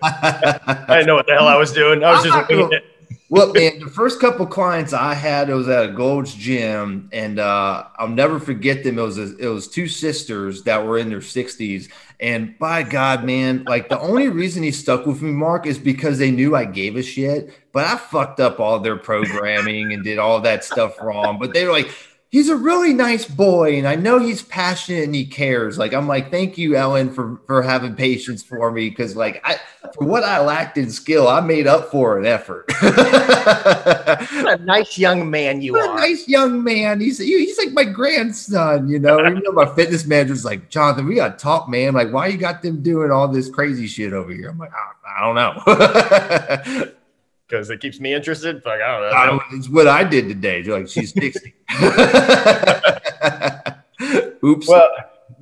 I 0.04 0.86
didn't 0.90 1.08
know 1.08 1.16
what 1.16 1.26
the 1.26 1.34
hell 1.34 1.48
I 1.48 1.56
was 1.56 1.72
doing. 1.72 2.04
I 2.04 2.12
was 2.12 2.24
just 2.24 2.50
winging 2.50 2.74
it. 2.74 2.86
well, 3.30 3.52
man, 3.54 3.80
the 3.80 3.90
first 3.90 4.20
couple 4.20 4.46
clients 4.46 4.92
I 4.94 5.14
had, 5.14 5.50
it 5.50 5.54
was 5.54 5.70
at 5.70 5.86
a 5.86 5.92
Gold's 5.94 6.36
Gym, 6.36 7.10
and 7.14 7.40
uh, 7.40 7.86
I'll 7.98 8.10
never 8.10 8.40
forget 8.40 8.84
them. 8.84 9.00
It 9.00 9.02
was 9.02 9.18
a, 9.18 9.38
it 9.38 9.48
was 9.48 9.68
two 9.68 9.88
sisters 9.88 10.64
that 10.64 10.86
were 10.86 10.98
in 10.98 11.10
their 11.10 11.22
sixties, 11.22 11.90
and 12.20 12.58
by 12.60 12.84
God, 12.84 13.24
man, 13.24 13.64
like 13.64 13.90
the 13.90 14.00
only 14.00 14.28
reason 14.28 14.62
he 14.62 14.72
stuck 14.72 15.06
with 15.06 15.22
me, 15.22 15.32
Mark, 15.32 15.66
is 15.66 15.80
because 15.80 16.20
they 16.20 16.30
knew 16.30 16.56
I 16.56 16.66
gave 16.66 16.98
a 16.98 17.02
shit. 17.02 17.54
But 17.72 17.86
I 17.86 17.96
fucked 17.96 18.42
up 18.42 18.60
all 18.60 18.80
their 18.80 18.98
programming 18.98 19.94
and 19.94 20.04
did 20.04 20.20
all 20.20 20.42
that 20.42 20.66
stuff 20.66 21.02
wrong. 21.02 21.40
But 21.40 21.54
they 21.54 21.66
were 21.66 21.72
like, 21.72 21.90
he's 22.32 22.48
a 22.48 22.56
really 22.56 22.94
nice 22.94 23.26
boy 23.26 23.78
and 23.78 23.86
I 23.86 23.96
know 23.96 24.18
he's 24.18 24.42
passionate 24.42 25.04
and 25.04 25.14
he 25.14 25.26
cares. 25.26 25.78
Like 25.78 25.94
I'm 25.94 26.08
like, 26.08 26.32
thank 26.32 26.58
you, 26.58 26.76
Ellen, 26.76 27.14
for 27.14 27.40
for 27.46 27.62
having 27.62 27.94
patience 27.94 28.42
for 28.42 28.72
me 28.72 28.90
because 28.90 29.16
like 29.16 29.42
I 29.44 29.58
for 29.94 30.06
what 30.06 30.24
I 30.24 30.40
lacked 30.40 30.78
in 30.78 30.90
skill, 30.90 31.28
I 31.28 31.42
made 31.42 31.68
up 31.68 31.92
for 31.92 32.18
an 32.18 32.26
effort. 32.26 32.66
what 32.82 34.60
a 34.60 34.62
nice 34.64 34.98
young 34.98 35.30
man 35.30 35.62
you 35.62 35.74
what 35.74 35.90
are. 35.90 35.98
A 35.98 36.00
nice 36.00 36.28
young 36.28 36.64
man. 36.64 37.02
He's 37.02 37.20
he's 37.20 37.58
like 37.58 37.74
my 37.74 37.84
grandson, 37.84 38.88
you 38.88 38.98
know. 38.98 39.20
Even 39.20 39.44
though 39.46 39.52
my 39.52 39.66
fitness 39.76 40.06
manager's 40.06 40.46
like, 40.46 40.70
Jonathan, 40.70 41.08
we 41.08 41.16
got 41.16 41.38
to 41.38 41.44
talk, 41.44 41.70
man. 41.70 41.94
Like, 41.94 42.12
why 42.12 42.28
you 42.28 42.38
got 42.38 42.62
them 42.62 42.82
doing 42.82 43.12
all 43.12 43.28
this 43.28 43.50
crazy 43.50 43.88
shit 43.88 44.14
over 44.14 44.32
here? 44.32 44.50
I'm 44.50 44.58
like, 44.58 44.72
I, 44.74 45.20
I 45.20 45.22
don't 45.22 45.36
know 45.36 46.92
because 47.52 47.70
it 47.70 47.82
keeps 47.82 48.00
me 48.00 48.14
interested. 48.14 48.64
Like 48.66 48.82
I 48.82 48.92
don't 48.92 49.02
know. 49.02 49.18
I 49.18 49.26
don't, 49.26 49.42
it's 49.52 49.70
what 49.70 49.88
I 49.88 50.04
did 50.04 50.30
today. 50.30 50.62
You're 50.62 50.80
like 50.80 50.88
she's 50.88 51.14
sixty. 51.14 51.54
Oops. 54.44 54.68
Well, 54.68 54.90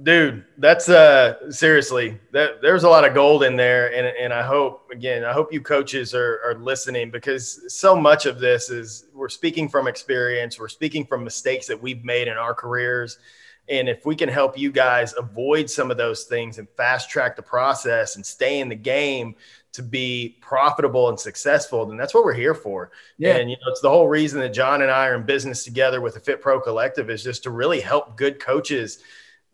dude, 0.04 0.44
that's 0.58 0.90
uh 0.90 1.50
seriously 1.52 2.20
that 2.32 2.62
there's 2.62 2.84
a 2.84 2.90
lot 2.90 3.08
of 3.08 3.14
gold 3.14 3.44
in 3.44 3.56
there, 3.56 3.94
and 3.94 4.08
and 4.08 4.34
I 4.34 4.42
hope 4.42 4.90
again, 4.92 5.24
I 5.24 5.32
hope 5.32 5.54
you 5.54 5.62
coaches 5.62 6.16
are 6.16 6.42
are 6.46 6.56
listening 6.56 7.12
because 7.12 7.74
so 7.74 7.96
much 7.96 8.26
of 8.26 8.40
this 8.40 8.70
is 8.70 9.06
we're 9.14 9.30
speaking 9.30 9.70
from 9.70 9.88
experience, 9.88 10.60
we're 10.60 10.68
speaking 10.68 11.06
from 11.06 11.24
mistakes 11.24 11.68
that 11.68 11.82
we've 11.82 12.04
made 12.04 12.28
in 12.28 12.38
our 12.38 12.54
careers. 12.54 13.20
And 13.70 13.88
if 13.88 14.04
we 14.04 14.16
can 14.16 14.30
help 14.30 14.58
you 14.58 14.72
guys 14.72 15.14
avoid 15.16 15.70
some 15.70 15.92
of 15.92 15.98
those 15.98 16.24
things 16.24 16.58
and 16.58 16.68
fast 16.70 17.12
track 17.12 17.36
the 17.36 17.44
process 17.44 18.16
and 18.16 18.26
stay 18.26 18.62
in 18.62 18.68
the 18.68 18.76
game, 18.76 19.36
to 19.80 19.84
be 19.84 20.38
profitable 20.42 21.08
and 21.08 21.18
successful, 21.18 21.86
then 21.86 21.96
that's 21.96 22.14
what 22.14 22.26
we're 22.26 22.34
here 22.34 22.54
for. 22.54 22.92
Yeah. 23.18 23.38
And 23.38 23.50
you 23.50 23.56
know, 23.56 23.72
it's 23.72 23.80
the 23.80 23.90
whole 23.90 24.10
reason 24.10 24.42
that 24.42 24.50
John 24.54 24.82
and 24.82 24.92
I 24.92 25.08
are 25.08 25.16
in 25.16 25.24
business 25.24 25.64
together 25.64 26.02
with 26.02 26.16
the 26.16 26.20
Fit 26.20 26.42
Pro 26.42 26.60
Collective 26.60 27.10
is 27.10 27.24
just 27.24 27.44
to 27.44 27.50
really 27.50 27.80
help 27.80 28.18
good 28.18 28.40
coaches 28.42 29.00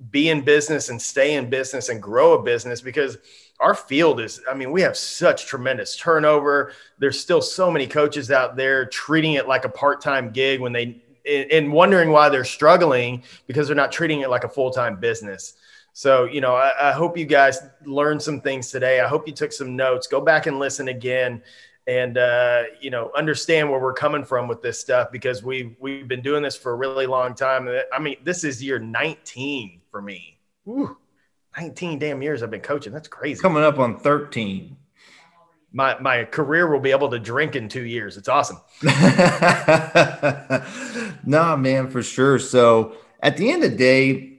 be 0.09 0.29
in 0.29 0.41
business 0.41 0.89
and 0.89 0.99
stay 0.99 1.35
in 1.35 1.49
business 1.49 1.89
and 1.89 2.01
grow 2.01 2.33
a 2.33 2.41
business 2.41 2.81
because 2.81 3.17
our 3.61 3.73
field 3.73 4.19
is 4.19 4.41
i 4.51 4.53
mean 4.53 4.69
we 4.69 4.81
have 4.81 4.97
such 4.97 5.45
tremendous 5.45 5.95
turnover 5.95 6.73
there's 6.99 7.17
still 7.17 7.41
so 7.41 7.71
many 7.71 7.87
coaches 7.87 8.29
out 8.29 8.57
there 8.57 8.85
treating 8.87 9.35
it 9.35 9.47
like 9.47 9.63
a 9.63 9.69
part-time 9.69 10.31
gig 10.31 10.59
when 10.59 10.73
they 10.73 11.01
and 11.25 11.71
wondering 11.71 12.11
why 12.11 12.27
they're 12.27 12.43
struggling 12.43 13.23
because 13.47 13.67
they're 13.67 13.75
not 13.75 13.89
treating 13.89 14.19
it 14.19 14.29
like 14.29 14.43
a 14.43 14.49
full-time 14.49 14.99
business 14.99 15.53
so, 15.97 16.25
you 16.25 16.41
know, 16.41 16.55
I, 16.55 16.89
I, 16.89 16.91
hope 16.91 17.17
you 17.17 17.23
guys 17.23 17.57
learned 17.85 18.21
some 18.21 18.41
things 18.41 18.69
today. 18.69 18.99
I 18.99 19.07
hope 19.07 19.29
you 19.29 19.33
took 19.33 19.53
some 19.53 19.77
notes. 19.77 20.07
Go 20.07 20.19
back 20.19 20.45
and 20.45 20.59
listen 20.59 20.89
again 20.89 21.41
and 21.87 22.17
uh, 22.17 22.63
you 22.81 22.89
know 22.89 23.11
understand 23.15 23.69
where 23.69 23.79
we're 23.79 23.93
coming 23.93 24.25
from 24.25 24.47
with 24.47 24.61
this 24.61 24.79
stuff 24.79 25.11
because 25.11 25.43
we 25.43 25.75
we've 25.79 26.07
been 26.07 26.21
doing 26.21 26.43
this 26.43 26.55
for 26.57 26.71
a 26.71 26.75
really 26.75 27.05
long 27.05 27.35
time. 27.35 27.69
I 27.93 27.99
mean, 27.99 28.17
this 28.25 28.43
is 28.43 28.61
year 28.61 28.79
19 28.79 29.81
for 29.89 30.01
me. 30.01 30.37
Woo, 30.65 30.97
19 31.57 31.99
damn 31.99 32.21
years 32.21 32.43
I've 32.43 32.51
been 32.51 32.59
coaching. 32.59 32.91
That's 32.91 33.07
crazy. 33.07 33.41
Coming 33.41 33.63
up 33.63 33.79
on 33.79 33.97
13. 33.97 34.75
My 35.71 35.97
my 35.99 36.25
career 36.25 36.69
will 36.69 36.81
be 36.81 36.91
able 36.91 37.09
to 37.09 37.19
drink 37.19 37.55
in 37.55 37.69
two 37.69 37.85
years. 37.85 38.17
It's 38.17 38.27
awesome. 38.29 38.57
nah, 41.25 41.55
man, 41.55 41.89
for 41.89 42.01
sure. 42.01 42.39
So 42.39 42.97
at 43.21 43.37
the 43.37 43.49
end 43.51 43.63
of 43.63 43.71
the 43.71 43.77
day, 43.77 44.34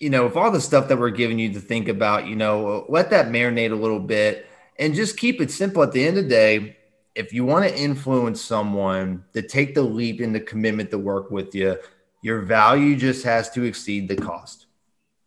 you 0.00 0.08
know, 0.08 0.26
if 0.26 0.36
all 0.36 0.50
the 0.50 0.60
stuff 0.60 0.88
that 0.88 0.98
we're 0.98 1.10
giving 1.10 1.38
you 1.38 1.52
to 1.52 1.60
think 1.60 1.86
about, 1.86 2.26
you 2.26 2.34
know, 2.34 2.86
let 2.88 3.10
that 3.10 3.26
marinate 3.26 3.70
a 3.70 3.76
little 3.76 4.00
bit 4.00 4.46
and 4.78 4.94
just 4.94 5.18
keep 5.18 5.40
it 5.42 5.50
simple. 5.50 5.82
At 5.82 5.92
the 5.92 6.04
end 6.04 6.16
of 6.16 6.24
the 6.24 6.30
day, 6.30 6.76
if 7.14 7.34
you 7.34 7.44
want 7.44 7.68
to 7.68 7.78
influence 7.78 8.40
someone 8.40 9.24
to 9.34 9.42
take 9.42 9.74
the 9.74 9.82
leap 9.82 10.22
in 10.22 10.32
the 10.32 10.40
commitment 10.40 10.90
to 10.90 10.98
work 10.98 11.30
with 11.30 11.54
you, 11.54 11.76
your 12.22 12.40
value 12.40 12.96
just 12.96 13.24
has 13.24 13.50
to 13.50 13.64
exceed 13.64 14.08
the 14.08 14.16
cost. 14.16 14.66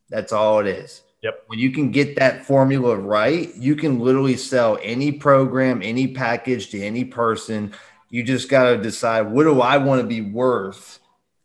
That's 0.10 0.34
all 0.34 0.60
it 0.60 0.68
is. 0.68 1.04
Yep. 1.22 1.44
When 1.48 1.60
you 1.60 1.72
can 1.72 1.92
get 1.92 2.16
that 2.18 2.46
formula 2.46 2.98
right, 2.98 3.54
you 3.56 3.76
can 3.76 4.00
literally 4.00 4.36
sell 4.36 4.80
any 4.82 5.12
program, 5.12 5.82
any 5.84 6.08
package 6.08 6.70
to 6.72 6.82
any 6.82 7.06
person. 7.06 7.74
You 8.10 8.24
just 8.24 8.50
got 8.50 8.72
to 8.72 8.78
decide 8.78 9.22
what 9.22 9.44
do 9.44 9.62
I 9.62 9.78
want 9.78 10.02
to 10.02 10.08
be 10.08 10.22
worth 10.22 11.00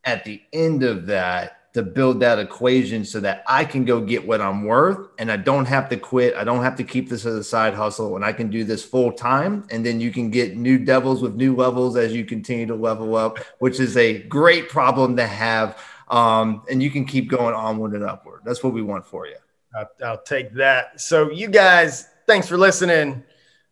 at 0.05 0.25
the 0.25 0.41
end 0.53 0.83
of 0.83 1.07
that 1.07 1.58
to 1.75 1.83
build 1.83 2.21
that 2.21 2.39
equation 2.39 3.05
so 3.05 3.21
that 3.21 3.45
I 3.47 3.65
can 3.65 3.85
go 3.85 4.01
get 4.01 4.27
what 4.27 4.41
I'm 4.41 4.65
worth 4.65 5.09
and 5.19 5.31
I 5.31 5.37
don't 5.37 5.67
have 5.67 5.89
to 5.91 5.97
quit. 5.97 6.35
I 6.35 6.45
don't 6.45 6.63
have 6.63 6.77
to 6.77 6.85
keep 6.85 7.09
this 7.09 7.27
as 7.27 7.35
a 7.35 7.45
side 7.45 7.75
hustle 7.75 8.17
and 8.17 8.25
I 8.25 8.33
can 8.33 8.51
do 8.51 8.65
this 8.65 8.85
full 8.85 9.13
time. 9.13 9.67
And 9.71 9.85
then 9.85 10.01
you 10.01 10.11
can 10.11 10.31
get 10.31 10.57
new 10.57 10.79
devils 10.79 11.23
with 11.23 11.35
new 11.35 11.55
levels 11.55 11.97
as 11.97 12.15
you 12.15 12.25
continue 12.25 12.67
to 12.67 12.75
level 12.75 13.17
up, 13.17 13.39
which 13.59 13.81
is 13.81 13.97
a 13.97 14.23
great 14.23 14.69
problem 14.69 15.17
to 15.17 15.27
have. 15.27 15.79
Um, 16.09 16.63
and 16.71 16.83
you 16.83 16.91
can 16.91 17.05
keep 17.05 17.29
going 17.29 17.55
onward 17.55 17.93
and 17.93 18.03
upward. 18.03 18.41
That's 18.45 18.65
what 18.65 18.73
we 18.73 18.83
want 18.83 19.07
for 19.07 19.27
you. 19.27 19.37
I'll, 19.77 19.91
I'll 20.03 20.23
take 20.23 20.55
that. 20.55 20.99
So, 21.01 21.31
you 21.31 21.49
guys, 21.49 22.07
thanks 22.27 22.49
for 22.49 22.57
listening 22.57 23.23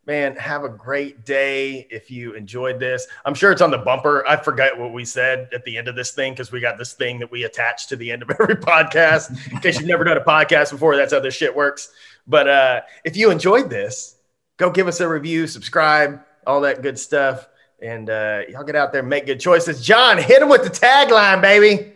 man, 0.07 0.37
have 0.37 0.65
a 0.65 0.69
great 0.69 1.25
day. 1.25 1.87
If 1.91 2.11
you 2.11 2.35
enjoyed 2.35 2.79
this, 2.79 3.07
I'm 3.25 3.35
sure 3.35 3.51
it's 3.51 3.61
on 3.61 3.71
the 3.71 3.79
bumper. 3.79 4.27
I 4.27 4.37
forget 4.37 4.79
what 4.79 4.93
we 4.93 5.05
said 5.05 5.49
at 5.53 5.65
the 5.65 5.77
end 5.77 5.89
of 5.89 5.97
this 5.97 6.13
thing 6.13 6.33
because 6.33 6.53
we 6.53 6.61
got 6.61 6.79
this 6.79 6.93
thing 6.93 7.19
that 7.19 7.31
we 7.31 7.45
attach 7.45 7.89
to 7.89 7.97
the 7.97 8.13
end 8.13 8.23
of 8.23 8.31
every 8.41 8.57
podcast. 8.57 9.53
In 9.53 9.59
case 9.59 9.79
you've 9.79 9.89
never 9.89 10.05
done 10.05 10.17
a 10.17 10.23
podcast 10.25 10.71
before, 10.71 10.97
that's 10.97 11.13
how 11.13 11.21
this 11.21 11.35
shit 11.35 11.55
works. 11.55 11.93
But 12.27 12.49
uh, 12.49 12.81
if 13.05 13.17
you 13.17 13.31
enjoyed 13.31 13.69
this, 13.69 14.17
go 14.57 14.71
give 14.71 14.87
us 14.89 15.01
a 15.01 15.09
review, 15.09 15.47
subscribe, 15.47 16.21
all 16.47 16.61
that 16.63 16.83
good 16.83 16.99
stuff. 16.99 17.49
And 17.83 18.09
uh, 18.09 18.43
y'all 18.49 18.65
get 18.65 18.77
out 18.77 18.93
there 18.93 19.01
and 19.01 19.11
make 19.11 19.27
good 19.27 19.41
choices. 19.41 19.85
John, 19.85 20.19
hit 20.19 20.41
him 20.41 20.49
with 20.49 20.63
the 20.63 20.71
tagline, 20.71 21.43
baby. 21.43 21.93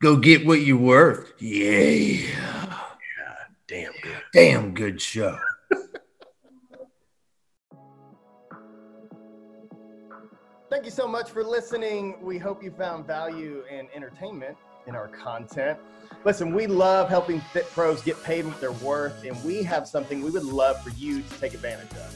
Go 0.00 0.16
get 0.16 0.46
what 0.46 0.60
you're 0.60 0.76
worth. 0.76 1.32
Yeah. 1.38 1.80
Yeah. 1.80 2.76
Damn 3.66 3.92
good. 4.02 4.22
Damn 4.32 4.74
good 4.74 5.00
show. 5.00 5.38
Thank 10.74 10.86
you 10.86 10.90
so 10.90 11.06
much 11.06 11.30
for 11.30 11.44
listening. 11.44 12.16
We 12.20 12.36
hope 12.36 12.60
you 12.60 12.72
found 12.72 13.06
value 13.06 13.62
and 13.70 13.86
entertainment 13.94 14.56
in 14.88 14.96
our 14.96 15.06
content. 15.06 15.78
Listen, 16.24 16.52
we 16.52 16.66
love 16.66 17.08
helping 17.08 17.40
fit 17.52 17.70
pros 17.70 18.02
get 18.02 18.20
paid 18.24 18.44
what 18.44 18.60
they're 18.60 18.72
worth, 18.72 19.22
and 19.24 19.40
we 19.44 19.62
have 19.62 19.86
something 19.86 20.20
we 20.20 20.32
would 20.32 20.42
love 20.42 20.82
for 20.82 20.90
you 20.90 21.22
to 21.22 21.38
take 21.38 21.54
advantage 21.54 21.92
of. 21.92 22.12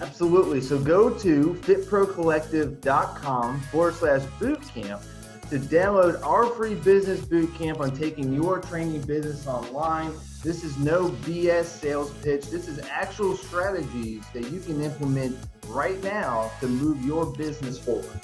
Absolutely. 0.00 0.60
So 0.62 0.80
go 0.80 1.10
to 1.10 1.54
fitprocollective.com 1.62 3.60
forward 3.60 3.94
slash 3.94 4.22
bootcamp 4.40 5.04
to 5.50 5.60
download 5.60 6.20
our 6.24 6.46
free 6.46 6.74
business 6.74 7.20
bootcamp 7.20 7.78
on 7.78 7.94
taking 7.94 8.32
your 8.32 8.58
training 8.58 9.00
business 9.02 9.46
online. 9.46 10.12
This 10.42 10.64
is 10.64 10.76
no 10.78 11.10
BS 11.10 11.64
sales 11.64 12.10
pitch. 12.22 12.46
This 12.46 12.66
is 12.66 12.80
actual 12.90 13.36
strategies 13.36 14.24
that 14.34 14.50
you 14.50 14.58
can 14.58 14.82
implement 14.82 15.36
right 15.68 16.02
now 16.02 16.50
to 16.60 16.66
move 16.66 17.04
your 17.04 17.26
business 17.26 17.78
forward. 17.78 18.20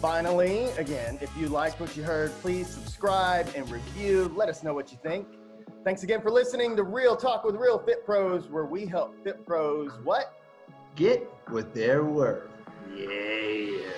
finally, 0.00 0.64
again, 0.78 1.18
if 1.20 1.30
you 1.36 1.48
liked 1.48 1.78
what 1.78 1.96
you 1.96 2.02
heard, 2.02 2.32
please 2.40 2.66
subscribe 2.66 3.48
and 3.54 3.70
review. 3.70 4.32
Let 4.34 4.48
us 4.48 4.62
know 4.64 4.74
what 4.74 4.90
you 4.90 4.98
think. 5.02 5.28
Thanks 5.84 6.02
again 6.02 6.20
for 6.20 6.30
listening 6.30 6.74
to 6.76 6.82
Real 6.82 7.16
Talk 7.16 7.44
with 7.44 7.54
Real 7.54 7.78
Fit 7.78 8.04
Pros, 8.04 8.48
where 8.48 8.64
we 8.64 8.86
help 8.86 9.14
fit 9.22 9.46
pros 9.46 9.92
what? 10.02 10.34
Get 10.96 11.30
what 11.48 11.74
they're 11.74 12.04
worth. 12.04 12.50
Yeah. 12.94 13.90